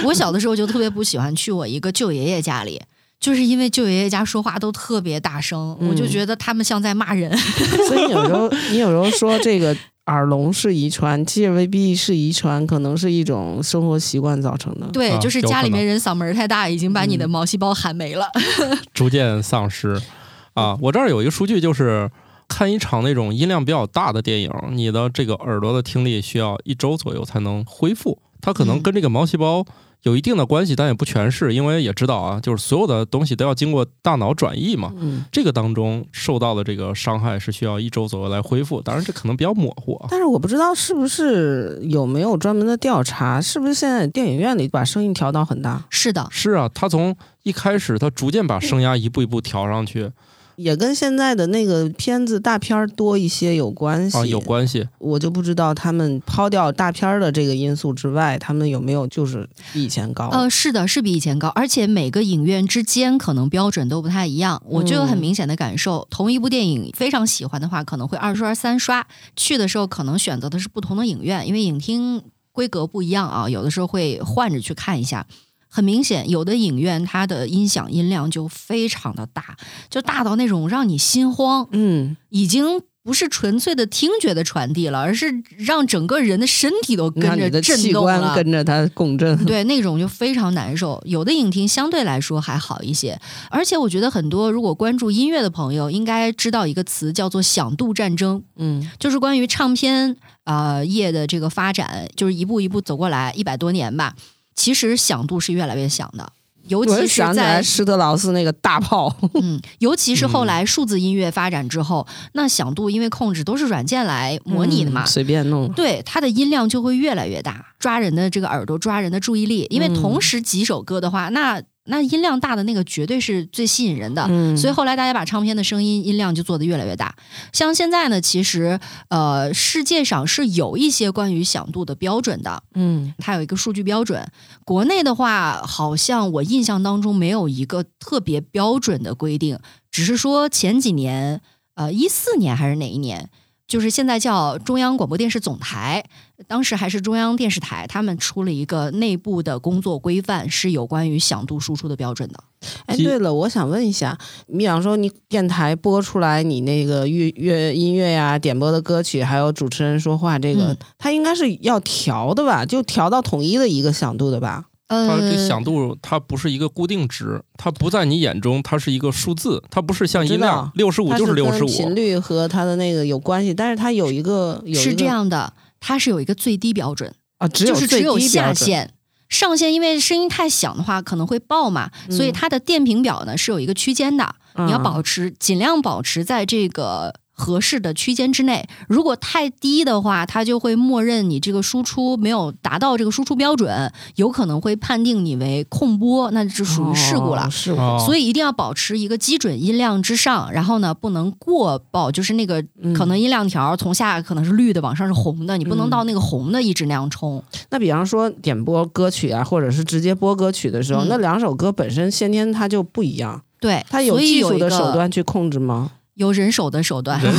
[0.05, 2.81] 我小的时候就特别不喜欢去我一个舅爷爷家里。
[3.19, 7.31] 就是因为舅爷爷家说话都特别大声，嗯我就觉得他们像在骂人。
[7.87, 9.77] 所以有时候你有时候说这个
[10.11, 14.87] 耳聋是遗传，其实未必是遗传，可能是一种生活习惯造成的。
[14.93, 18.27] 对，啊就是家里面人嗓门太大，已经把你的嗯毛细胞喊没了。
[18.93, 19.99] 逐渐丧失。
[20.53, 22.11] 啊，我这儿有一个数据，就是
[22.49, 28.19] 看一场那种音量比较大的电影，你的这个耳朵的听力需要一周左右才能恢复。
[28.41, 29.65] 它可能嗯跟这个毛细胞
[30.03, 34.91] 有一定的关系，但也不全是，因为也知道啊，就是所有的东西都要经过大脑转译嘛。
[34.97, 40.07] 嗯，这个当中受到的这个伤害是需要一周左右来恢复，当然这可能比较模糊啊。
[40.09, 50.11] 但是我不知道是不是有没有专门的调查，是不是现在电影院里把声音调到很大，是的，是啊，他从一开始他逐渐把声压一步一步调上去
[50.55, 54.17] 也跟现在的那个片子大片儿多一些有关系。
[54.17, 54.87] 啊，有关系。
[54.99, 60.29] 我就不知道他们抛掉大片儿的这个因素之外，他们有没有就是比以前高？
[60.29, 64.61] 呃，是的，是比以前高，而且每个影院之间可能标准都不太一样。
[64.65, 69.05] 我就有很嗯明显的感受，同一部电影非常喜欢的话，可能会二刷、三刷。
[69.35, 75.25] 去的时候可能选择的是不同的影院，因为影厅规格不一样啊，有的时候会换着去看一下。
[75.73, 79.55] 很明显，有的影院它的音响音量就非常的大，
[79.89, 88.35] 就大到那种让你心慌，嗯，已经不是纯粹的听觉的传递了，而是让整个人的身体都跟着震动了。
[88.35, 89.43] 跟着它共振。
[89.45, 91.01] 对，那种就非常难受。
[91.05, 104.13] 有的影厅相对来说还好一些，而且我觉得很多如果关注音乐的朋友应该知道一个词叫做响度战争，嗯就是关于唱片呃业的这个发展，就是一步一步走过来一百多年吧。
[104.61, 106.33] 其实响度是越来越响的，
[106.67, 115.67] 尤其是在施特劳斯那个大炮， 嗯，尤其是后来数字音乐发展之后，那响度因为控制都是软件来模拟的嘛，嗯随便弄。
[115.73, 119.65] 对它的音量就会越来越大，抓人的这个耳朵，抓人的注意力。
[119.71, 124.25] 因为嗯同时几首歌的话，那那音量大的那个绝对是最吸引人的。
[124.29, 127.15] 嗯，所以后来大家把唱片的声音音量就做得越来越大。
[127.51, 128.79] 像现在呢，其实
[129.09, 134.25] 呃世界上是有一些关于响度的标准的，嗯它有一个数据标准。
[134.63, 139.57] 国内的话，好像我印象当中没有一个特别标准的规定，
[139.89, 141.41] 只是说前几年，
[141.73, 143.29] 呃，一四年还是哪一年，
[143.71, 146.03] 就是现在叫中央广播电视总台，
[146.45, 152.43] 当时还是中央电视台，他们出了一个内部的工作规范，是有关于响度输出的标准的。
[152.85, 154.17] 哎，对了，我想问一下，
[154.47, 162.65] 你比方说你电台播出来你那个乐乐音乐呀、点播的歌曲，还有主持人说话，这个、嗯它应该是要调的吧？
[162.65, 164.65] 就调到统一的一个响度的吧？
[164.91, 171.95] 它呃，这响度它不是一个固定值，它不在你眼中，它是一个数字，它不是像音量六十五就是六十五频。
[171.95, 178.19] 率和它的那个有关系，但是它有一个有一个是这样的，它是有一个最低标准，啊，只有就是只有。
[178.19, 178.93] 下限。
[179.29, 188.67] 上限，因为声音太响的话可能会爆嘛，所以嗯它的电平表呢是有一个区间的，你要嗯保持尽量保持在这个合适的区间之内。
[188.87, 197.45] 如果太低的话，它就会默认你这个输出没有达到这个输出标准，有可能会判定你为控播，那就属于事故了。
[197.45, 197.81] 哦事故。
[197.81, 207.43] 哦所以一定要保持一个基准音量之上，然后呢，不能过爆，就是那个嗯可能音量条从下可能是绿的，往上是红的，你不能嗯到那个红的一直那样冲。
[207.69, 215.91] 那比方说点播歌曲啊，或者是直接播歌曲的时候，嗯那两首歌本身先天它就不一样，对，它有技术的手段去控制吗？
[216.15, 217.19] 有人手的手段。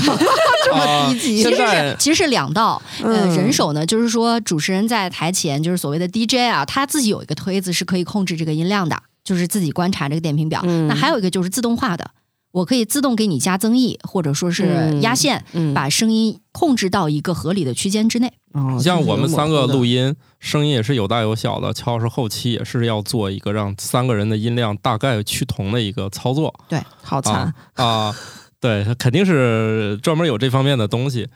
[0.64, 10.62] 这么啊低级其实是其实是两道，呃，嗯人手呢，就是说主持人在台前，就是所谓的 DJ 啊，他自己有一个推子是可以控制这个音量的，就是自己观察这个点评表。
[10.64, 12.12] 嗯那还有一个就是自动化的，
[12.53, 18.33] 我可以自动给你加增益，或者说是压线，嗯把声音控制到一个合理的区间之内。
[18.53, 21.73] 哦像我们三个录音，声音也是有大有小的。
[21.75, 27.85] 乔老师后期也是要做一个让三个人的音量大概趋同的一个操作对好惨啊。
[27.85, 28.16] 啊，
[28.63, 31.29] 对，他肯定是专门有这方面的东西。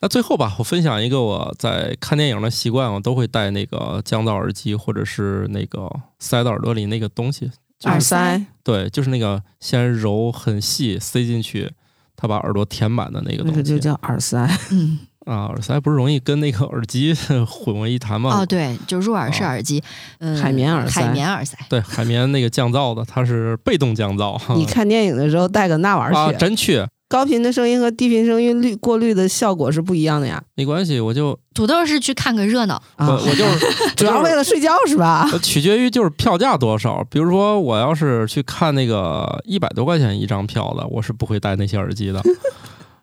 [0.00, 7.50] 那最后吧，我分享一个我在看电影的习惯，我都会戴那个降噪耳机，或者是那个塞到耳朵里那个东西。
[7.84, 11.70] 耳塞，对，就是那个先揉很细塞进去，
[12.14, 13.50] 它把耳朵填满的那个东西。
[13.50, 14.46] 那个就叫耳塞。
[14.70, 14.98] 嗯，
[15.28, 17.14] 啊，耳塞不是容易跟那个耳机
[17.46, 18.40] 混为一谈吗？
[18.40, 19.82] 哦，对，就入耳式耳机，
[20.18, 21.56] 呃，海绵耳塞海绵耳塞。
[21.68, 24.40] 对，海绵那个降噪的，它是被动降噪。
[24.56, 30.42] 你看电影的时候带个那玩意啊，儿去，真去高频的声音和低频声音滤过滤的效果是不一样的呀。
[30.54, 35.28] 没关系，我就土豆是去看个热闹，我啊，我 就是主要为了睡觉是吧？
[35.32, 37.04] 呃取决于就是票价多少。
[37.10, 42.22] 比如说，我要是去看那个一百多块钱一张票的，我是不会戴那些耳机的。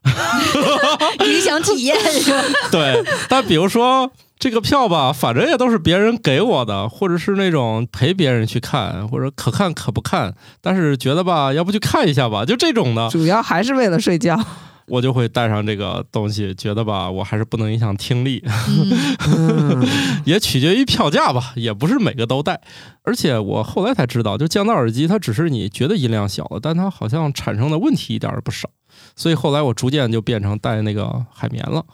[1.26, 2.42] 影响体验是吧？
[2.72, 14.40] 对，但比如说这个票吧，反正也都是别人给我的，或者是那种陪别人去看，或者可看可不看，但是觉得吧，要不去看一下吧，就这种的，主要还是为了睡觉。
[14.88, 18.44] 我就会带上这个东西，觉得吧，我还是不能影响听力，
[20.26, 22.62] 也取决于票价吧，也不是每个都带。
[23.02, 28.70] 而且我后来才知道，就降噪耳机，它只是你觉得音量小了，但它好像产生的问题一点儿也不少。
[29.16, 31.86] 所以后来我逐渐就变成戴那个海绵了，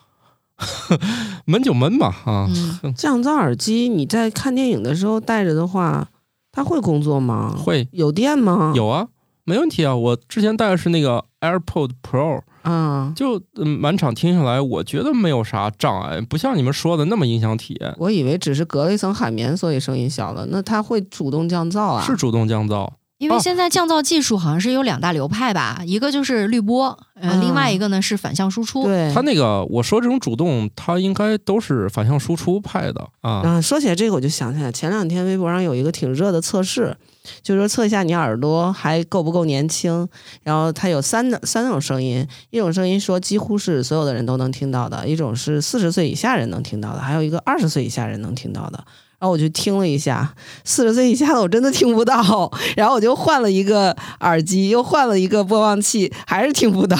[1.45, 2.49] 闷就闷吧啊。
[2.83, 6.07] 嗯降噪耳机你在看电影的时候戴着的话，
[6.51, 7.55] 它会工作吗？
[7.57, 8.73] 会有电吗？
[8.75, 9.07] 有啊，
[9.43, 9.95] 没问题啊。
[9.95, 13.13] 我之前戴的是那个 AirPod Pro，啊。
[13.15, 17.95] 就嗯满场听下来，我觉得没有啥障碍，不像你们说的那么影响体验。
[17.97, 20.47] 我以为只是隔了一层海绵，所以声音小了。
[20.49, 22.01] 那它会主动降噪啊？
[22.05, 22.87] 是主动降噪，
[23.21, 28.83] 因为哦现在降噪技术好像是有两大流派吧，一个就是滤波，呃，啊另外一个呢是反向输出。
[28.83, 29.13] 对。
[29.13, 33.41] 它那个我说这种主动，它应该都是反向输出派的啊。
[33.45, 36.97] 啊，说起来这个我就想起来，前两天微博上有一个挺热的测试，
[37.43, 40.09] 就是说测一下你耳朵还够不够年轻。
[40.41, 48.83] 然后它有三三种声音，一种声音说几乎是所有的人都能听到的，一种是四十岁以下人能听到的，还有一个二十岁以下人能听到的。
[49.21, 50.33] 然后我就听了一下，
[50.65, 56.97] 四十岁以下的我真的听不到，然后我就换了一个耳机，又换了一个播放器，还是听不到。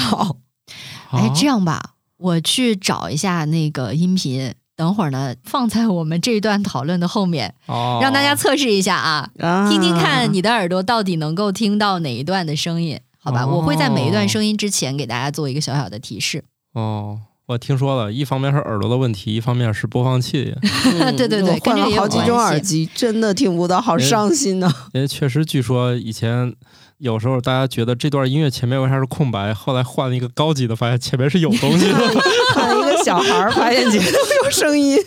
[1.09, 12.99] 哎，这样样吧，我去找一下那个音频，等会儿呢放在我们这一段讨论的后面，哦让大家测试一下啊，啊听听看你的耳朵到底能够听到哪一段的声音。
[13.17, 16.43] 好吧，哦我会在每一段声音之前给大家做一个小小的提示。
[16.73, 17.19] 哦。
[17.51, 20.55] 我听说了，一方面是耳朵的问题，一方面是播放器，
[21.01, 26.53] 嗯 对对对我换了好几种耳机，真的听不到，好伤心呐、因为确实据说以前
[27.01, 31.97] 有时候大家觉得这段音乐前面为啥是空白，后来换了一个高级的，发现前面是有东西的。
[32.53, 34.99] 看一个小孩儿发现前面 有声音，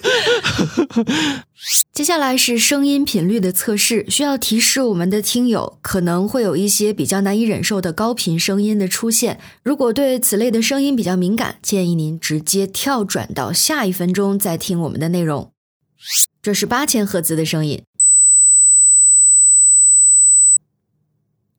[1.94, 9.38] 接下来是声音频率的测试，需要提示我们的听友可能会有一些比较难以忍受的高频声音的出现。
[9.62, 15.52] 如果对此类的声音比较敏感，建议您直接跳转到下一分钟再听我们的内容。
[16.42, 17.84] 这是八千赫兹的声音，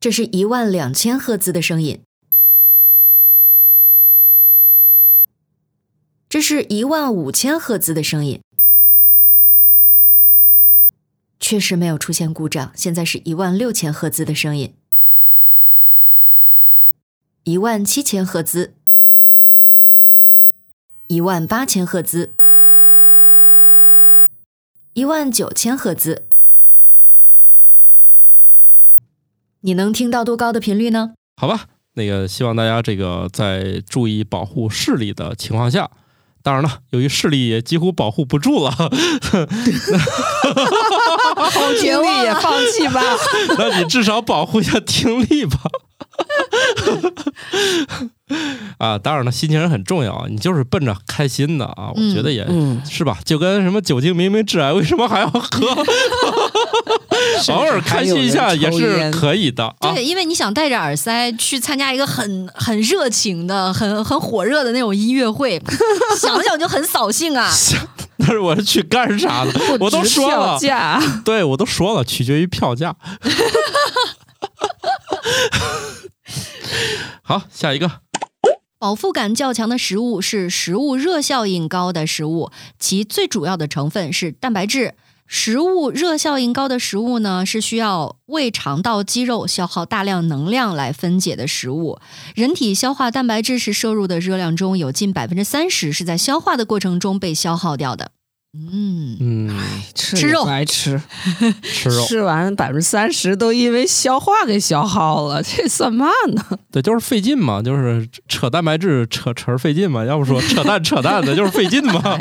[0.06, 2.04] 这是一万两千赫兹的声音，
[6.28, 8.40] 这是一万五千赫兹的声音。
[11.40, 14.76] 确实没有出现故障，现在是一万六千赫兹的声音，
[17.42, 18.76] 一万七千赫兹，
[21.08, 22.38] 一万八千赫兹，
[24.92, 26.28] 一万九千赫兹。
[29.66, 31.14] 你能听到多高的频率呢？
[31.36, 31.64] 好吧，
[31.94, 35.90] 那个希望大家这个在注意保护视力的情况下，
[36.40, 38.88] 当然了，由于视力也几乎保护不住了，好
[41.80, 43.02] 绝望，也放弃吧。
[43.58, 45.58] 那你至少保护一下听力吧。
[48.78, 55.84] 啊，当然了，心情很重要啊，你就是奔着开心的啊，我觉得也、嗯，是吧，就跟什么酒精明明致癌，为什么还要喝？
[57.48, 59.94] 偶尔开心一下也是可以的啊。
[59.94, 65.60] 对，因为你想戴着耳塞去参加一个很很热情的、很很火热的那种音乐会，
[66.18, 67.50] 想想就很扫兴啊。
[68.18, 69.52] 但是我是去干啥的？
[69.78, 72.94] 我都说了，价，对我都说了，取决于票价。
[77.22, 77.90] 好，下一个。
[78.86, 84.94] 饱腹感较强的食物是食物热效应高的食物，其最主要的成分是蛋白质。
[85.26, 91.98] 食物热效应高的食物呢，是需要胃肠道肌肉消耗大量能量来分解的食物。
[92.36, 98.12] 人体消化蛋白质时摄入的热量中有近百分之三十是在消化的过程中被消耗掉的。
[98.72, 99.50] 嗯，嗯，
[99.94, 101.00] 吃吃肉不爱吃，
[101.62, 106.42] 吃肉，吃完百分之三十都因为消化给消耗了，这算嘛呢？
[106.72, 112.18] 对，就是费劲嘛，就是扯蛋白质扯扯儿费劲嘛，要不说扯淡扯淡的，就是费劲嘛。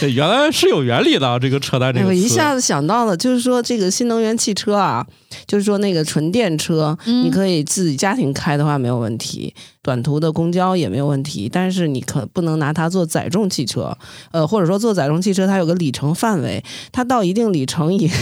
[0.00, 2.08] 对，原来是有原理的啊，这个扯淡这哎，个词。
[2.08, 5.06] 我一下子想到了，就是说这个新能源汽车啊，
[5.46, 13.96] 就是说那个纯电车，嗯你可以自己家庭开的话没有问题，短途的公交也没有问题，但是你可不能拿它做载重汽车，
[14.30, 18.10] 呃，或者说做载重汽车，它有个里程范围，它到一定里程以。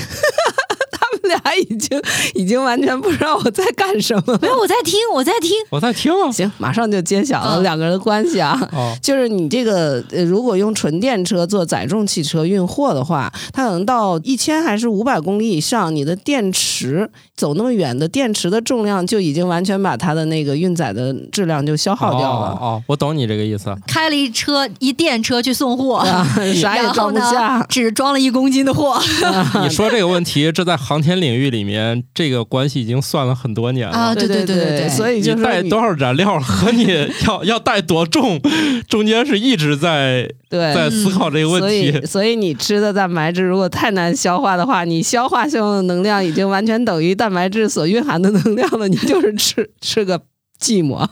[1.31, 2.01] 俩已经
[2.35, 4.39] 已经完全不知道我在干什么了。
[4.43, 5.51] 没有，我在听，我在听。
[5.71, 6.31] 我在听啊。
[6.31, 8.59] 行，马上就揭晓了嗯两个人的关系啊。
[8.73, 23.75] 哦， 就是你这个呃，如果用纯电车做载重汽车运货的话，它可能到一千还是五百公里以上，你的电池走那么远的电池的重量就已经完全把它的那个运载的质量就消耗掉了，哦哦，我懂你这个意思。
[23.87, 27.65] 开了一车一电车去送货，啊， 啥也装不下。
[27.69, 29.01] 只装了一公斤的货
[29.63, 33.97] 你说这个问题，这在航天领域里面，这个关系已经算了很多年了。
[33.97, 34.15] 啊！
[34.15, 36.87] 对对对对对，所以你就是带多少燃料 和你
[37.27, 38.41] 要 要带多重，
[38.89, 41.89] 中间是一直在对在思考这个问所题。
[41.89, 50.19] 以，所以你吃的蛋白质如果太难消化的话，你消化性的能量已经完全等于蛋白质所蕴含的能量了，你就是吃 吃个
[50.61, 51.07] 寂寞。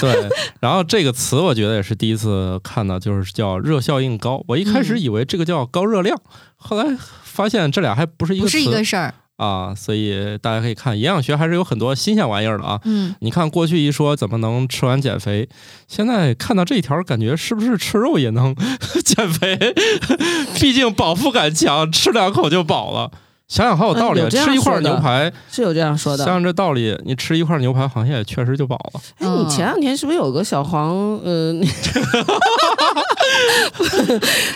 [0.00, 0.28] 对，
[0.60, 4.42] 然后这个词我觉得也是第一次看到，就是叫热效应高。
[4.48, 6.18] 我一开始嗯以为这个叫高热量，
[6.56, 9.14] 后来发现这俩还不是一个词不是一个事儿。
[9.36, 12.80] 啊，所以大家可以看营养学还是有很多新鲜玩意儿的啊。
[12.84, 15.48] 嗯，你看过去一说怎么能吃完减肥，
[15.88, 18.54] 现在看到这一条，感觉是不是吃肉也能
[19.04, 19.74] 减肥？
[20.60, 23.10] 毕竟饱腹感强，吃两口就饱了。
[23.46, 26.24] 想想好有道理，嗯有这样吃一块牛排，是有这样说的。
[26.24, 29.00] 想想这道理，你吃一块牛排好像也确实就饱了。
[29.18, 30.90] 哎，你前两天是不是有个小黄
[31.22, 31.52] 呃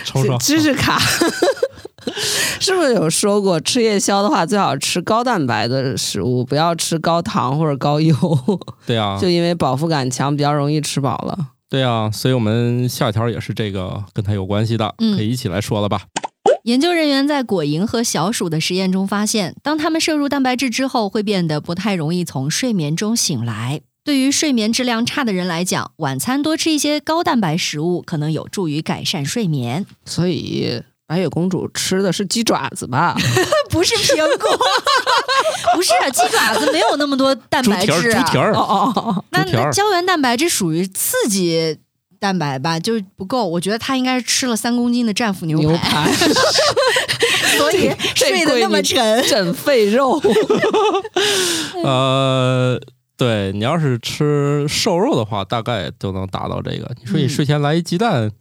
[0.03, 0.99] 抽抽知识卡？
[2.59, 8.15] 是不是有说过吃夜宵的话，最好吃高蛋白的食物，不要吃高糖或者高油，
[8.85, 11.37] 对啊， 就因为饱腹感强，比较容易吃饱了。
[11.69, 16.01] 对啊，所以我们下一条也是这个跟它有关系的，嗯可以一起来说了吧？
[16.63, 23.81] 研究人员在果蝇和小鼠的实验中发现，当它们摄入蛋白质之后，会变得不太容易从睡眠中醒来。
[24.03, 29.85] 对于睡眠质量差的人来讲，晚餐多吃一些高蛋白食物，可能有助于改善睡眠。
[30.05, 33.15] 所以白雪公主吃的是鸡爪子吧？
[33.71, 34.59] 不是苹果，
[35.73, 38.21] 不是鸡爪子没有那么多蛋白质啊。
[38.23, 41.79] 猪蹄儿，哦哦哦，那猪蹄儿那胶原蛋白这属于刺激
[42.19, 43.47] 蛋白吧，就是不够。
[43.47, 46.11] 我觉得她应该是吃了三公斤的战斧牛牛排，排
[47.57, 49.23] 所以睡得那么沉。
[49.27, 50.21] 整肺肉。
[51.83, 52.79] 呃，
[53.19, 56.89] 对你要是吃瘦肉的话，大概都能达到这个。
[57.01, 58.31] 你说你嗯睡前来一鸡蛋，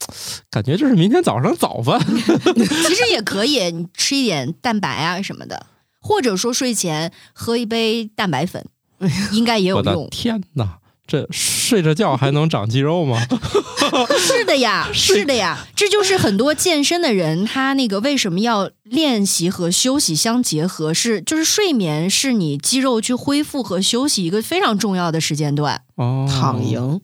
[0.50, 2.00] 感觉这是明天早上早饭。
[2.06, 5.66] 其实也可以，你吃一点蛋白啊什么的，
[6.00, 8.64] 或者说睡前喝一杯蛋白粉，
[9.32, 10.08] 应该也有我的用。
[10.10, 10.78] 天哪！
[11.08, 13.18] 这睡着觉还能长肌肉吗？
[14.18, 25.82] 是的呀， 是的呀，这就是很多健身的人他那个为什么要练习和休息相结合，是就是睡眠是你肌肉去恢复和休息一个非常重要的时间段。
[25.96, 27.00] 哦，躺赢，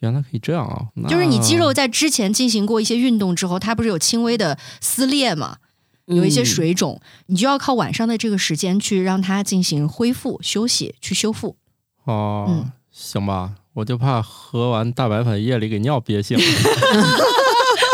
[0.00, 1.08] 原来可以这样啊！
[1.08, 5.56] 就是你肌肉在之前进行过一些运动之后，它不是有轻微的撕裂嘛，
[6.04, 11.56] 有一些嗯水肿，你就要靠晚上的这个时间去让它进行恢复、休息、去修复。
[12.04, 16.36] 哦，嗯行吧，我就怕喝完大白粉夜里给尿憋醒。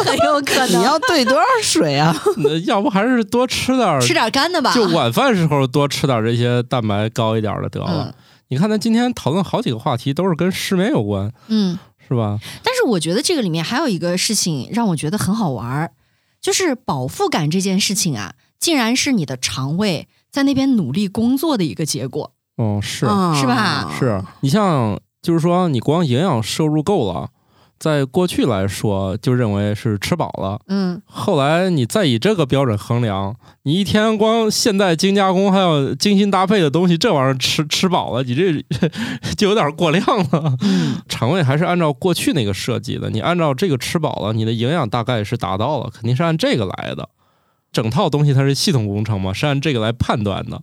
[0.06, 2.14] 很有可能你要兑多少水啊？
[2.38, 4.74] 那要不还是多吃点儿，吃点干的吧。
[4.74, 8.06] 就晚饭时候多吃点这些蛋白高一点的得了。
[8.10, 8.14] 嗯
[8.48, 12.38] 你看，咱今天讨论好几个话题都是跟失眠有关，嗯，是吧？
[12.62, 15.92] 但是我觉得这个里面还有一个事情让我觉得很好玩儿，
[16.40, 22.32] 就是饱腹感这件事情啊，竟然是你的肠胃在那边努力工作的一个结果。
[22.56, 27.28] 哦，是、啊是吧是，你像就是说，你光营养摄入够了，
[27.78, 30.60] 在过去来说就认为是吃饱了。
[30.68, 33.34] 嗯，后来你再以这个标准衡量，
[33.64, 38.64] 你一天光现代精加工还有精心搭配的东西，这玩意儿吃吃饱了，你这
[39.36, 40.56] 就有点过量了。
[40.60, 47.08] 嗯肠胃还是按照过去那个设计的，你按照这个吃饱了，你的营养大概是达到了，肯定是按这个来的。
[47.72, 50.60] 整套东西它是系统工程嘛，是按这个来判断的。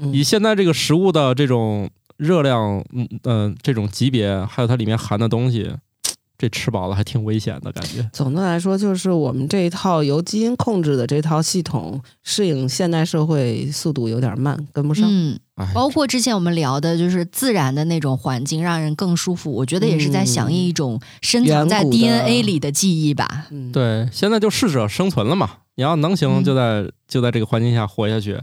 [0.00, 5.70] 嗯以现在这个食物的这种热量，嗯嗯、呃这种级别，还有它里面含的东西，
[6.38, 8.08] 这吃饱了还挺危险的感觉。
[8.12, 15.06] 总的来说，就是我们这一套由基因控制的这套系统，适应现代社会速度有点慢，跟不上。
[15.08, 19.50] 嗯，哎，包括之前我们聊的，就是自然的那种环境，让人更舒服。
[19.50, 23.46] 我觉得也是在响应一种深藏在 DNA 里的记忆吧。
[23.50, 25.50] 嗯，对，现在就适者生存了嘛。
[25.76, 28.38] 你要能行，嗯就在、就在这个环境下活下去。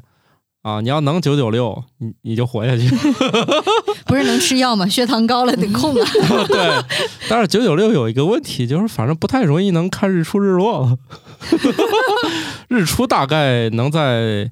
[0.61, 2.87] 啊，你要能九九六，你你就活下去。
[4.05, 4.87] 不是能吃药吗？
[4.87, 6.11] 血糖高了得控啊。
[6.47, 6.83] 对，
[7.27, 10.97] 但是九九六有一个问题，就是反正不太容易能看日出日落了。
[12.69, 14.51] 日出大概能在，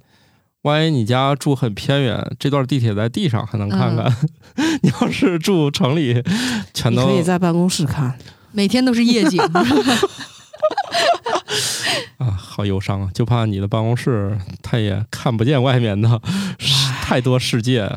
[0.63, 4.11] 万一你家住很偏远，这段地铁在地上还能看看。
[4.81, 6.23] 你要是住城里，
[6.73, 8.17] 全都可以在办公室看。
[8.51, 9.39] 每天都是夜景。
[12.17, 13.09] 啊，好忧伤啊！
[13.13, 16.21] 就怕你的办公室他也看不见外面的
[17.01, 17.89] 太多世界。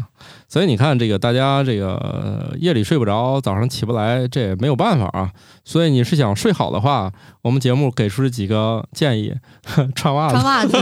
[0.48, 5.32] 所以你看，这个大家这个呃夜里睡不着，早上起不来，这也没有办法啊。
[5.64, 7.10] 所以你是想睡好的话，
[7.42, 9.34] 我们节目给出了几个建议：
[9.96, 10.76] 穿袜子、穿袜子、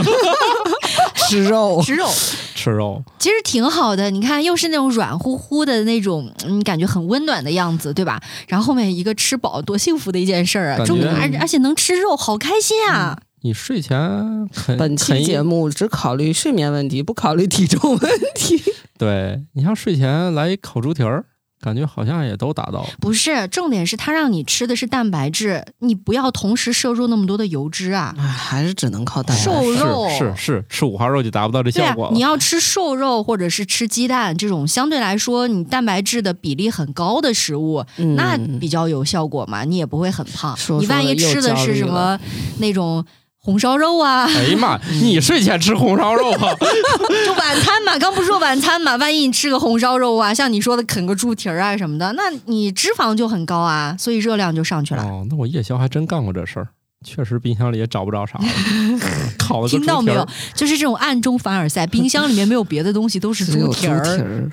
[1.31, 2.09] 吃肉， 吃肉，
[2.55, 3.03] 吃肉。
[3.19, 4.11] 其实挺好的。
[4.11, 8.21] 你看，又是那种软乎乎的那种，嗯，感觉很温暖的样子，对吧？
[8.47, 10.77] 然后后面一个吃饱，多幸福的一件事儿啊！
[10.77, 13.17] 感觉终于，而而且能吃肉，好开心啊！
[13.43, 18.61] 你睡前啃本期节目只考虑睡眠问题，不考虑体重问题。
[18.99, 21.25] 对你像睡前来一烤猪蹄儿，
[21.61, 22.89] 感觉好像也都达到了。
[22.99, 28.15] 不是，重点是它让你吃的是蛋白质，你不要同时摄入那么多的油脂啊。
[28.17, 29.71] 哎，还是只能靠蛋白瘦。
[29.71, 32.13] 肉是是是，吃五花肉就达不到这效果，了。
[32.13, 40.57] 你要吃瘦肉或者是吃鸡蛋这种相对来说你蛋白质的比例很高的食物，嗯那比较有效果嘛，你也不会很胖。
[40.57, 42.19] 说你万一吃的是什么
[42.59, 43.05] 那种
[43.43, 46.53] 红烧肉啊，哎呀妈， 你睡前吃红烧肉啊？
[47.25, 55.03] 就晚餐嘛，刚不是说晚餐嘛，万一你吃个红烧肉啊，像你说的啃个猪蹄儿啊什么的，那你脂肪就很高啊，所以热量就上去了。
[55.03, 56.67] 哦，那我夜宵还真干过这事儿，
[57.03, 58.45] 确实冰箱里也找不着啥了，
[59.39, 60.27] 烤了个听到没有？
[60.53, 63.87] 就是这种暗中凡尔赛，冰箱里面没有别的东西，都是猪蹄。
[63.87, 64.49] 儿。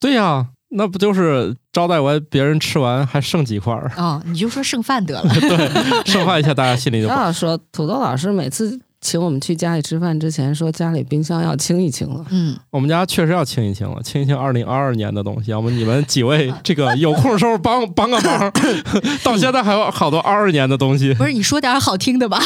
[0.00, 5.22] 对呀、那不就是招待完别人吃完还剩几块儿，哦，你就说剩饭得了。
[5.40, 12.22] 对剩饭一下大家心里就要要说，土豆老师每次请我们去家里吃饭之前，说家里冰箱要清一清了。
[12.28, 15.50] 嗯，我们家确实要清一清了，清一清二零二二年的东西。
[15.50, 18.52] 要不你们几位 这个有空的时候帮帮个忙，
[19.24, 22.38] 到现在还有好多二二年的东西不是你说点好听的吧？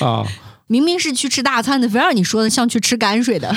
[0.00, 0.26] 啊。
[0.68, 3.54] 明明是去吃大餐的，非让你说的像去吃泔水的。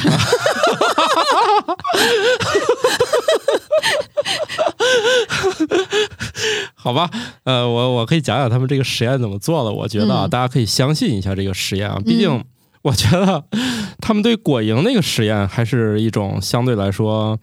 [6.76, 7.10] 好吧，
[7.44, 9.72] 呃，我我可以讲讲他们这个实验怎么做的。
[9.72, 12.44] 我觉得啊，嗯大家可以相信一下这个实验啊，毕竟
[12.84, 13.44] 我觉得
[14.00, 17.40] 他们对果蝇那个实验还是一种相对来说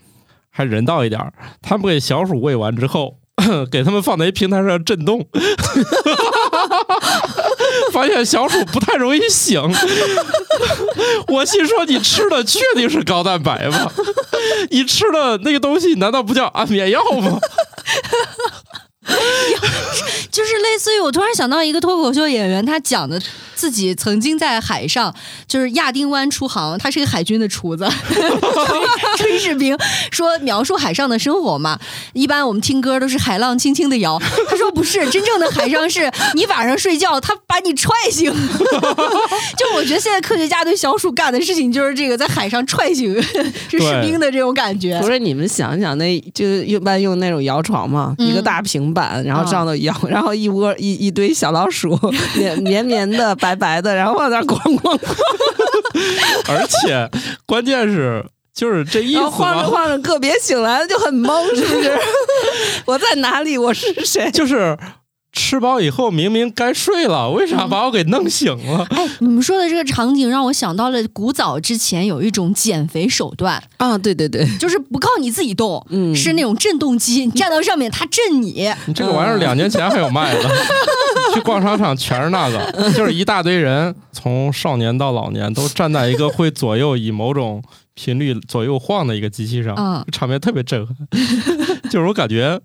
[0.51, 1.33] 还人道一点儿。
[1.61, 3.17] 他们给小鼠喂完之后，
[3.71, 5.27] 给他们放在一平台上震动。
[7.93, 9.61] 发现小鼠不太容易醒，
[11.29, 13.91] 我心说你吃的确定是高蛋白吗？
[14.71, 17.39] 你吃的那个东西难道不叫安眠药吗？
[20.31, 23.21] 就是类似于我突然想到一个脱口秀演员，他讲的
[23.63, 25.15] 自己曾经在海上，
[25.47, 27.89] 就是亚丁湾出航，他是个海军的厨子，
[29.17, 29.79] 炊事兵
[30.11, 31.79] 说描述海上的生活嘛，
[32.13, 38.33] 一般我们听歌都是海浪轻轻的摇，他说不是，真正的海上是你晚上睡觉，他把你踹醒。
[39.57, 43.15] 就我觉得现在科学家对小鼠干的事情就是这个，在海上踹醒
[43.71, 44.99] 这士兵的这种感觉。
[45.01, 51.97] 不是你们想想，那就一般用那种摇床嘛，嗯一个大平板，然后上头摇，然后一窝一一堆小老鼠，
[52.35, 55.01] 绵绵绵的、白白白的，然后往那儿咣咣咣，
[56.53, 57.09] 而且
[57.47, 58.25] 关键是
[58.55, 61.99] 就是这意思吧，晃着晃着，个别醒来了就很懵，是不是？
[62.87, 63.57] 我在哪里？
[63.59, 64.31] 我是谁？
[64.31, 64.77] 就是
[65.33, 68.87] 吃饱以后明明该睡了，为啥把我给弄醒了？
[68.91, 78.71] 哎，你们说的这个场景让我想到了古早之前有一种减肥手段，啊，对对对，就是不靠你自己动，嗯是那种震动机，你站到上面它震你。
[78.87, 80.51] 你这个玩意儿两年前还有卖的，
[81.35, 87.63] 去逛商场全是那个，就是一大堆人从少年到老年都站在一个会左右以某种
[87.95, 90.95] 频率左右晃的一个机器上，嗯场面特别震撼。
[91.91, 92.61] 就是我感觉，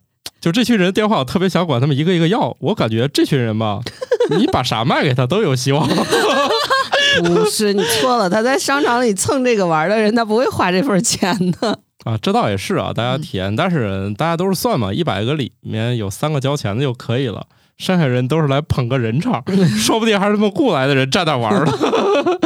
[0.47, 2.55] 就这群人电话，我特别想管他们一个一个要。
[2.61, 3.81] 我感觉这群人吧，
[4.39, 5.85] 你把啥卖给他都有希望。
[7.25, 11.79] 不是你错了，他在商场里蹭这个玩的人，他不会花这份钱的。
[12.05, 19.43] 啊，这倒也是啊，大家体验，但是大家都是算嘛，一百个里面有三个交钱的就可以了，剩下人都是来捧个人场，
[19.77, 22.39] 说不定还是他们雇来的人站那玩儿的，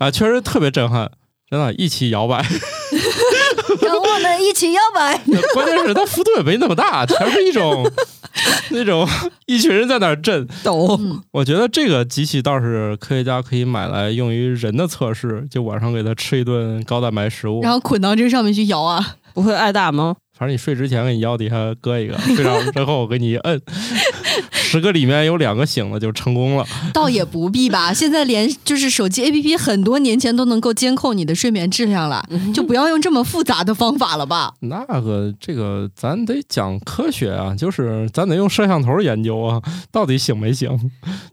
[0.00, 1.08] 啊，确实特别震撼，
[1.48, 2.44] 真的，一起摇摆，
[3.84, 5.16] 让我们一起摇摆。
[5.54, 7.84] 关键是它幅度也没那么大，全是一种
[8.70, 9.08] 那种
[9.46, 10.98] 一群人在那儿震，抖，
[11.32, 19.16] 我觉得这个机器倒是科学家可以买来用于人的测试，就晚上给它吃一顿高蛋白食物，然后捆到这上面去摇啊！
[19.32, 20.16] 不会挨打吗？
[20.36, 23.60] 反正你睡之前给你腰底下搁一个，睡着之后我给你一摁，
[24.74, 26.66] 十个里面有两个醒了就成功了。
[26.92, 34.54] 倒也不必吧，现在连就是手机 APP 很多年前都能够监控你的睡眠质量了，就不要用这么复杂的方法了吧？
[34.68, 39.62] 那个这个咱得讲科学啊，就是咱得用摄像头研究啊，
[39.92, 40.68] 到底醒没醒？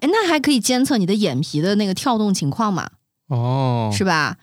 [0.02, 2.89] 哎，那还可以监测你的眼皮的那个跳动情况嘛，
[3.28, 4.38] 哦，是吧？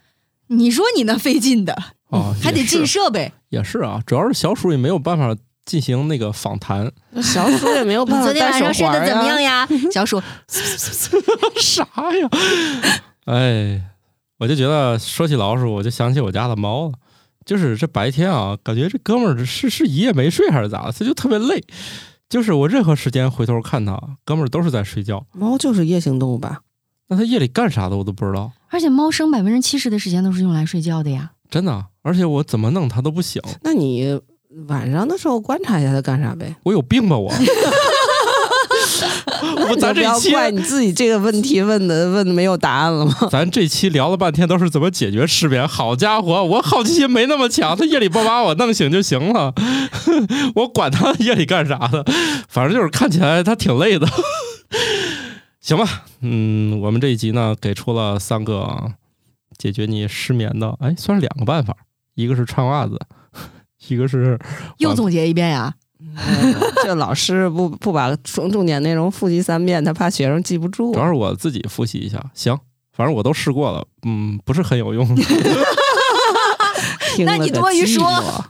[0.48, 1.76] 你说你那费劲的，
[2.08, 5.36] 哦，还得进设备，也是啊，主要是小鼠也没有办法
[5.68, 6.90] 进行那个访谈，
[7.22, 9.68] 小鼠也没有办法昨天晚上睡得怎么样呀？
[9.92, 10.18] 小鼠，
[11.60, 12.28] 啥呀？
[13.26, 13.82] 哎，
[14.38, 16.94] 我就觉得说起老鼠，我就想起我家的猫了。
[17.44, 21.62] 就是这白天啊，感觉这哥们儿是是一夜没睡还是咋的，他就特别累。
[22.30, 25.26] 就是我任何时间回头看他，哥们儿都是在睡觉。
[25.32, 26.60] 猫就是夜行动物吧？
[27.08, 31.32] 那他夜里干啥的我都不知道，而且猫生百分之七十的时间都是用来睡觉的呀。
[31.50, 31.86] 真的。
[32.02, 34.18] 而且我怎么弄它都不醒，那你
[34.66, 36.56] 晚上的时候观察一下他干啥呗？
[36.64, 37.32] 我有病吧我？
[39.70, 43.14] 我咱这期怪你自己这个问题问的问的没有答案了吗？
[43.30, 45.66] 咱这期聊了半天都是怎么解决失眠。
[45.68, 49.52] 好家伙，我好奇心没那么强，他夜里不把我弄醒就行了，
[50.56, 52.04] 我管他夜里干啥的，
[52.48, 54.08] 反正就是看起来他挺累的。
[55.60, 58.92] 行吧，嗯，我们这一集呢给出了三个
[59.58, 61.76] 解决你失眠的，哎，算是两个办法，
[62.14, 62.98] 一个是穿袜子，
[63.86, 64.38] 一个是
[64.78, 65.72] 又总结一遍呀？
[66.82, 70.98] 这老师不不把重重点内容复习三遍，他怕学生记不住主。
[70.98, 72.24] 要是我自己复习一下。
[72.34, 72.56] 行，
[72.92, 75.06] 反正我都试过了，嗯，不是很有用。
[77.24, 78.44] 那你多余说寞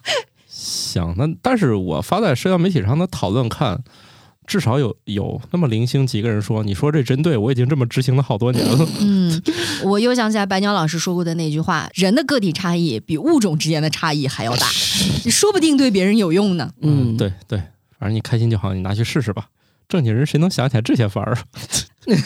[0.47, 3.83] 行，那但是我发在社交媒体上的讨论看，
[4.49, 8.89] 至少有有那么零星几个人说，你说这真对，我已经这么执行了好多年了。
[9.01, 9.43] 嗯，
[9.85, 14.67] 我又想起来白鸟老师说过的那句话：人的个体差异比物种之间的差异还要大，
[15.31, 16.73] 说不定对别人有用呢。
[16.81, 17.59] 嗯，对对，
[17.99, 19.49] 反正你开心就好，你拿去试试吧。
[19.87, 21.45] 正经人谁能想起来这些法儿啊？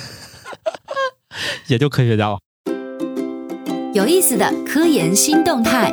[1.66, 2.38] 也就科学家了。
[3.94, 5.92] 有意思的科研新动态。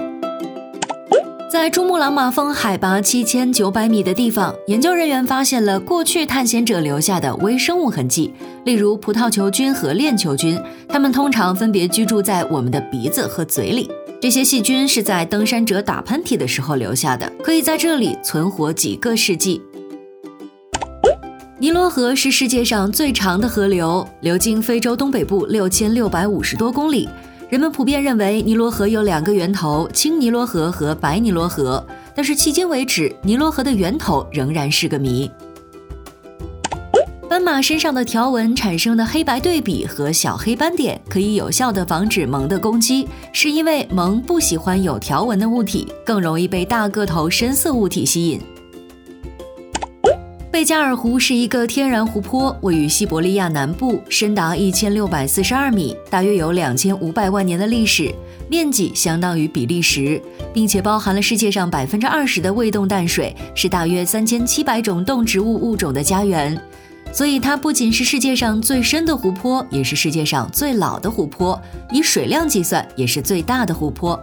[1.52, 8.32] 在珠穆朗玛峰海拔七千九百米的地方，研究人员发现了过去探险者留下的微生物痕迹，
[8.66, 13.90] 例如葡萄球菌和链球菌，它们通常分别居住在我们的鼻子和嘴里。
[14.22, 19.60] 这些细菌是在登山者打喷嚏的时候留下的，可以在这里存活几个世纪。
[21.58, 27.10] 尼罗河是世界上最长的河流，流经非洲东北部六千六百五十多公里。
[27.50, 31.84] 人们普遍认为尼罗河有两个源头，青尼罗河和白尼罗河，
[32.14, 35.30] 但是迄今为止，尼罗河的源头仍然是个谜。
[37.28, 48.40] 斑马身上的条纹产生的黑白对比和小黑斑点，可以有效地防止獴的攻击，是因为獴不喜欢有条纹的物体，更容易被大个头深色物体吸引。
[50.52, 58.12] 贝加尔湖是一个天然湖泊，位于西伯利亚南部，深达一千六百四十二米，大约有两千五百万年的历史，
[58.50, 60.20] 面积相当于比利时，
[60.52, 66.60] 并且包含了世界上百分之二十的未冻淡水，是大约三千七百种动植物物种的家园。
[67.12, 74.20] 所以，它不仅是世界上最深的湖泊，也是世界上最老的湖泊，以水量计算，也是最大的湖泊。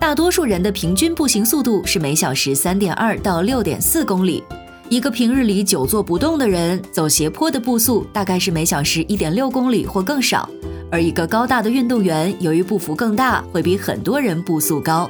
[0.00, 4.42] 大多数人的平均步行速度是每小时三点二到六点四公里。
[4.88, 10.48] 一个平日里久坐不动的人，走斜坡的步速大概是每小时一点六公里或更少。
[10.90, 15.08] 而一个高大的运动员，由于步幅更大，会比很多人步速高。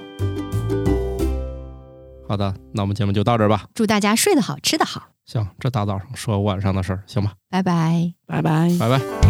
[2.28, 3.66] 好的，那我们节目就到这儿吧。
[3.72, 5.10] 祝大家睡得好，吃得好。
[5.24, 7.34] 行，这大早上说晚上的事儿，行吧？
[7.48, 9.29] 拜拜，拜拜，拜拜。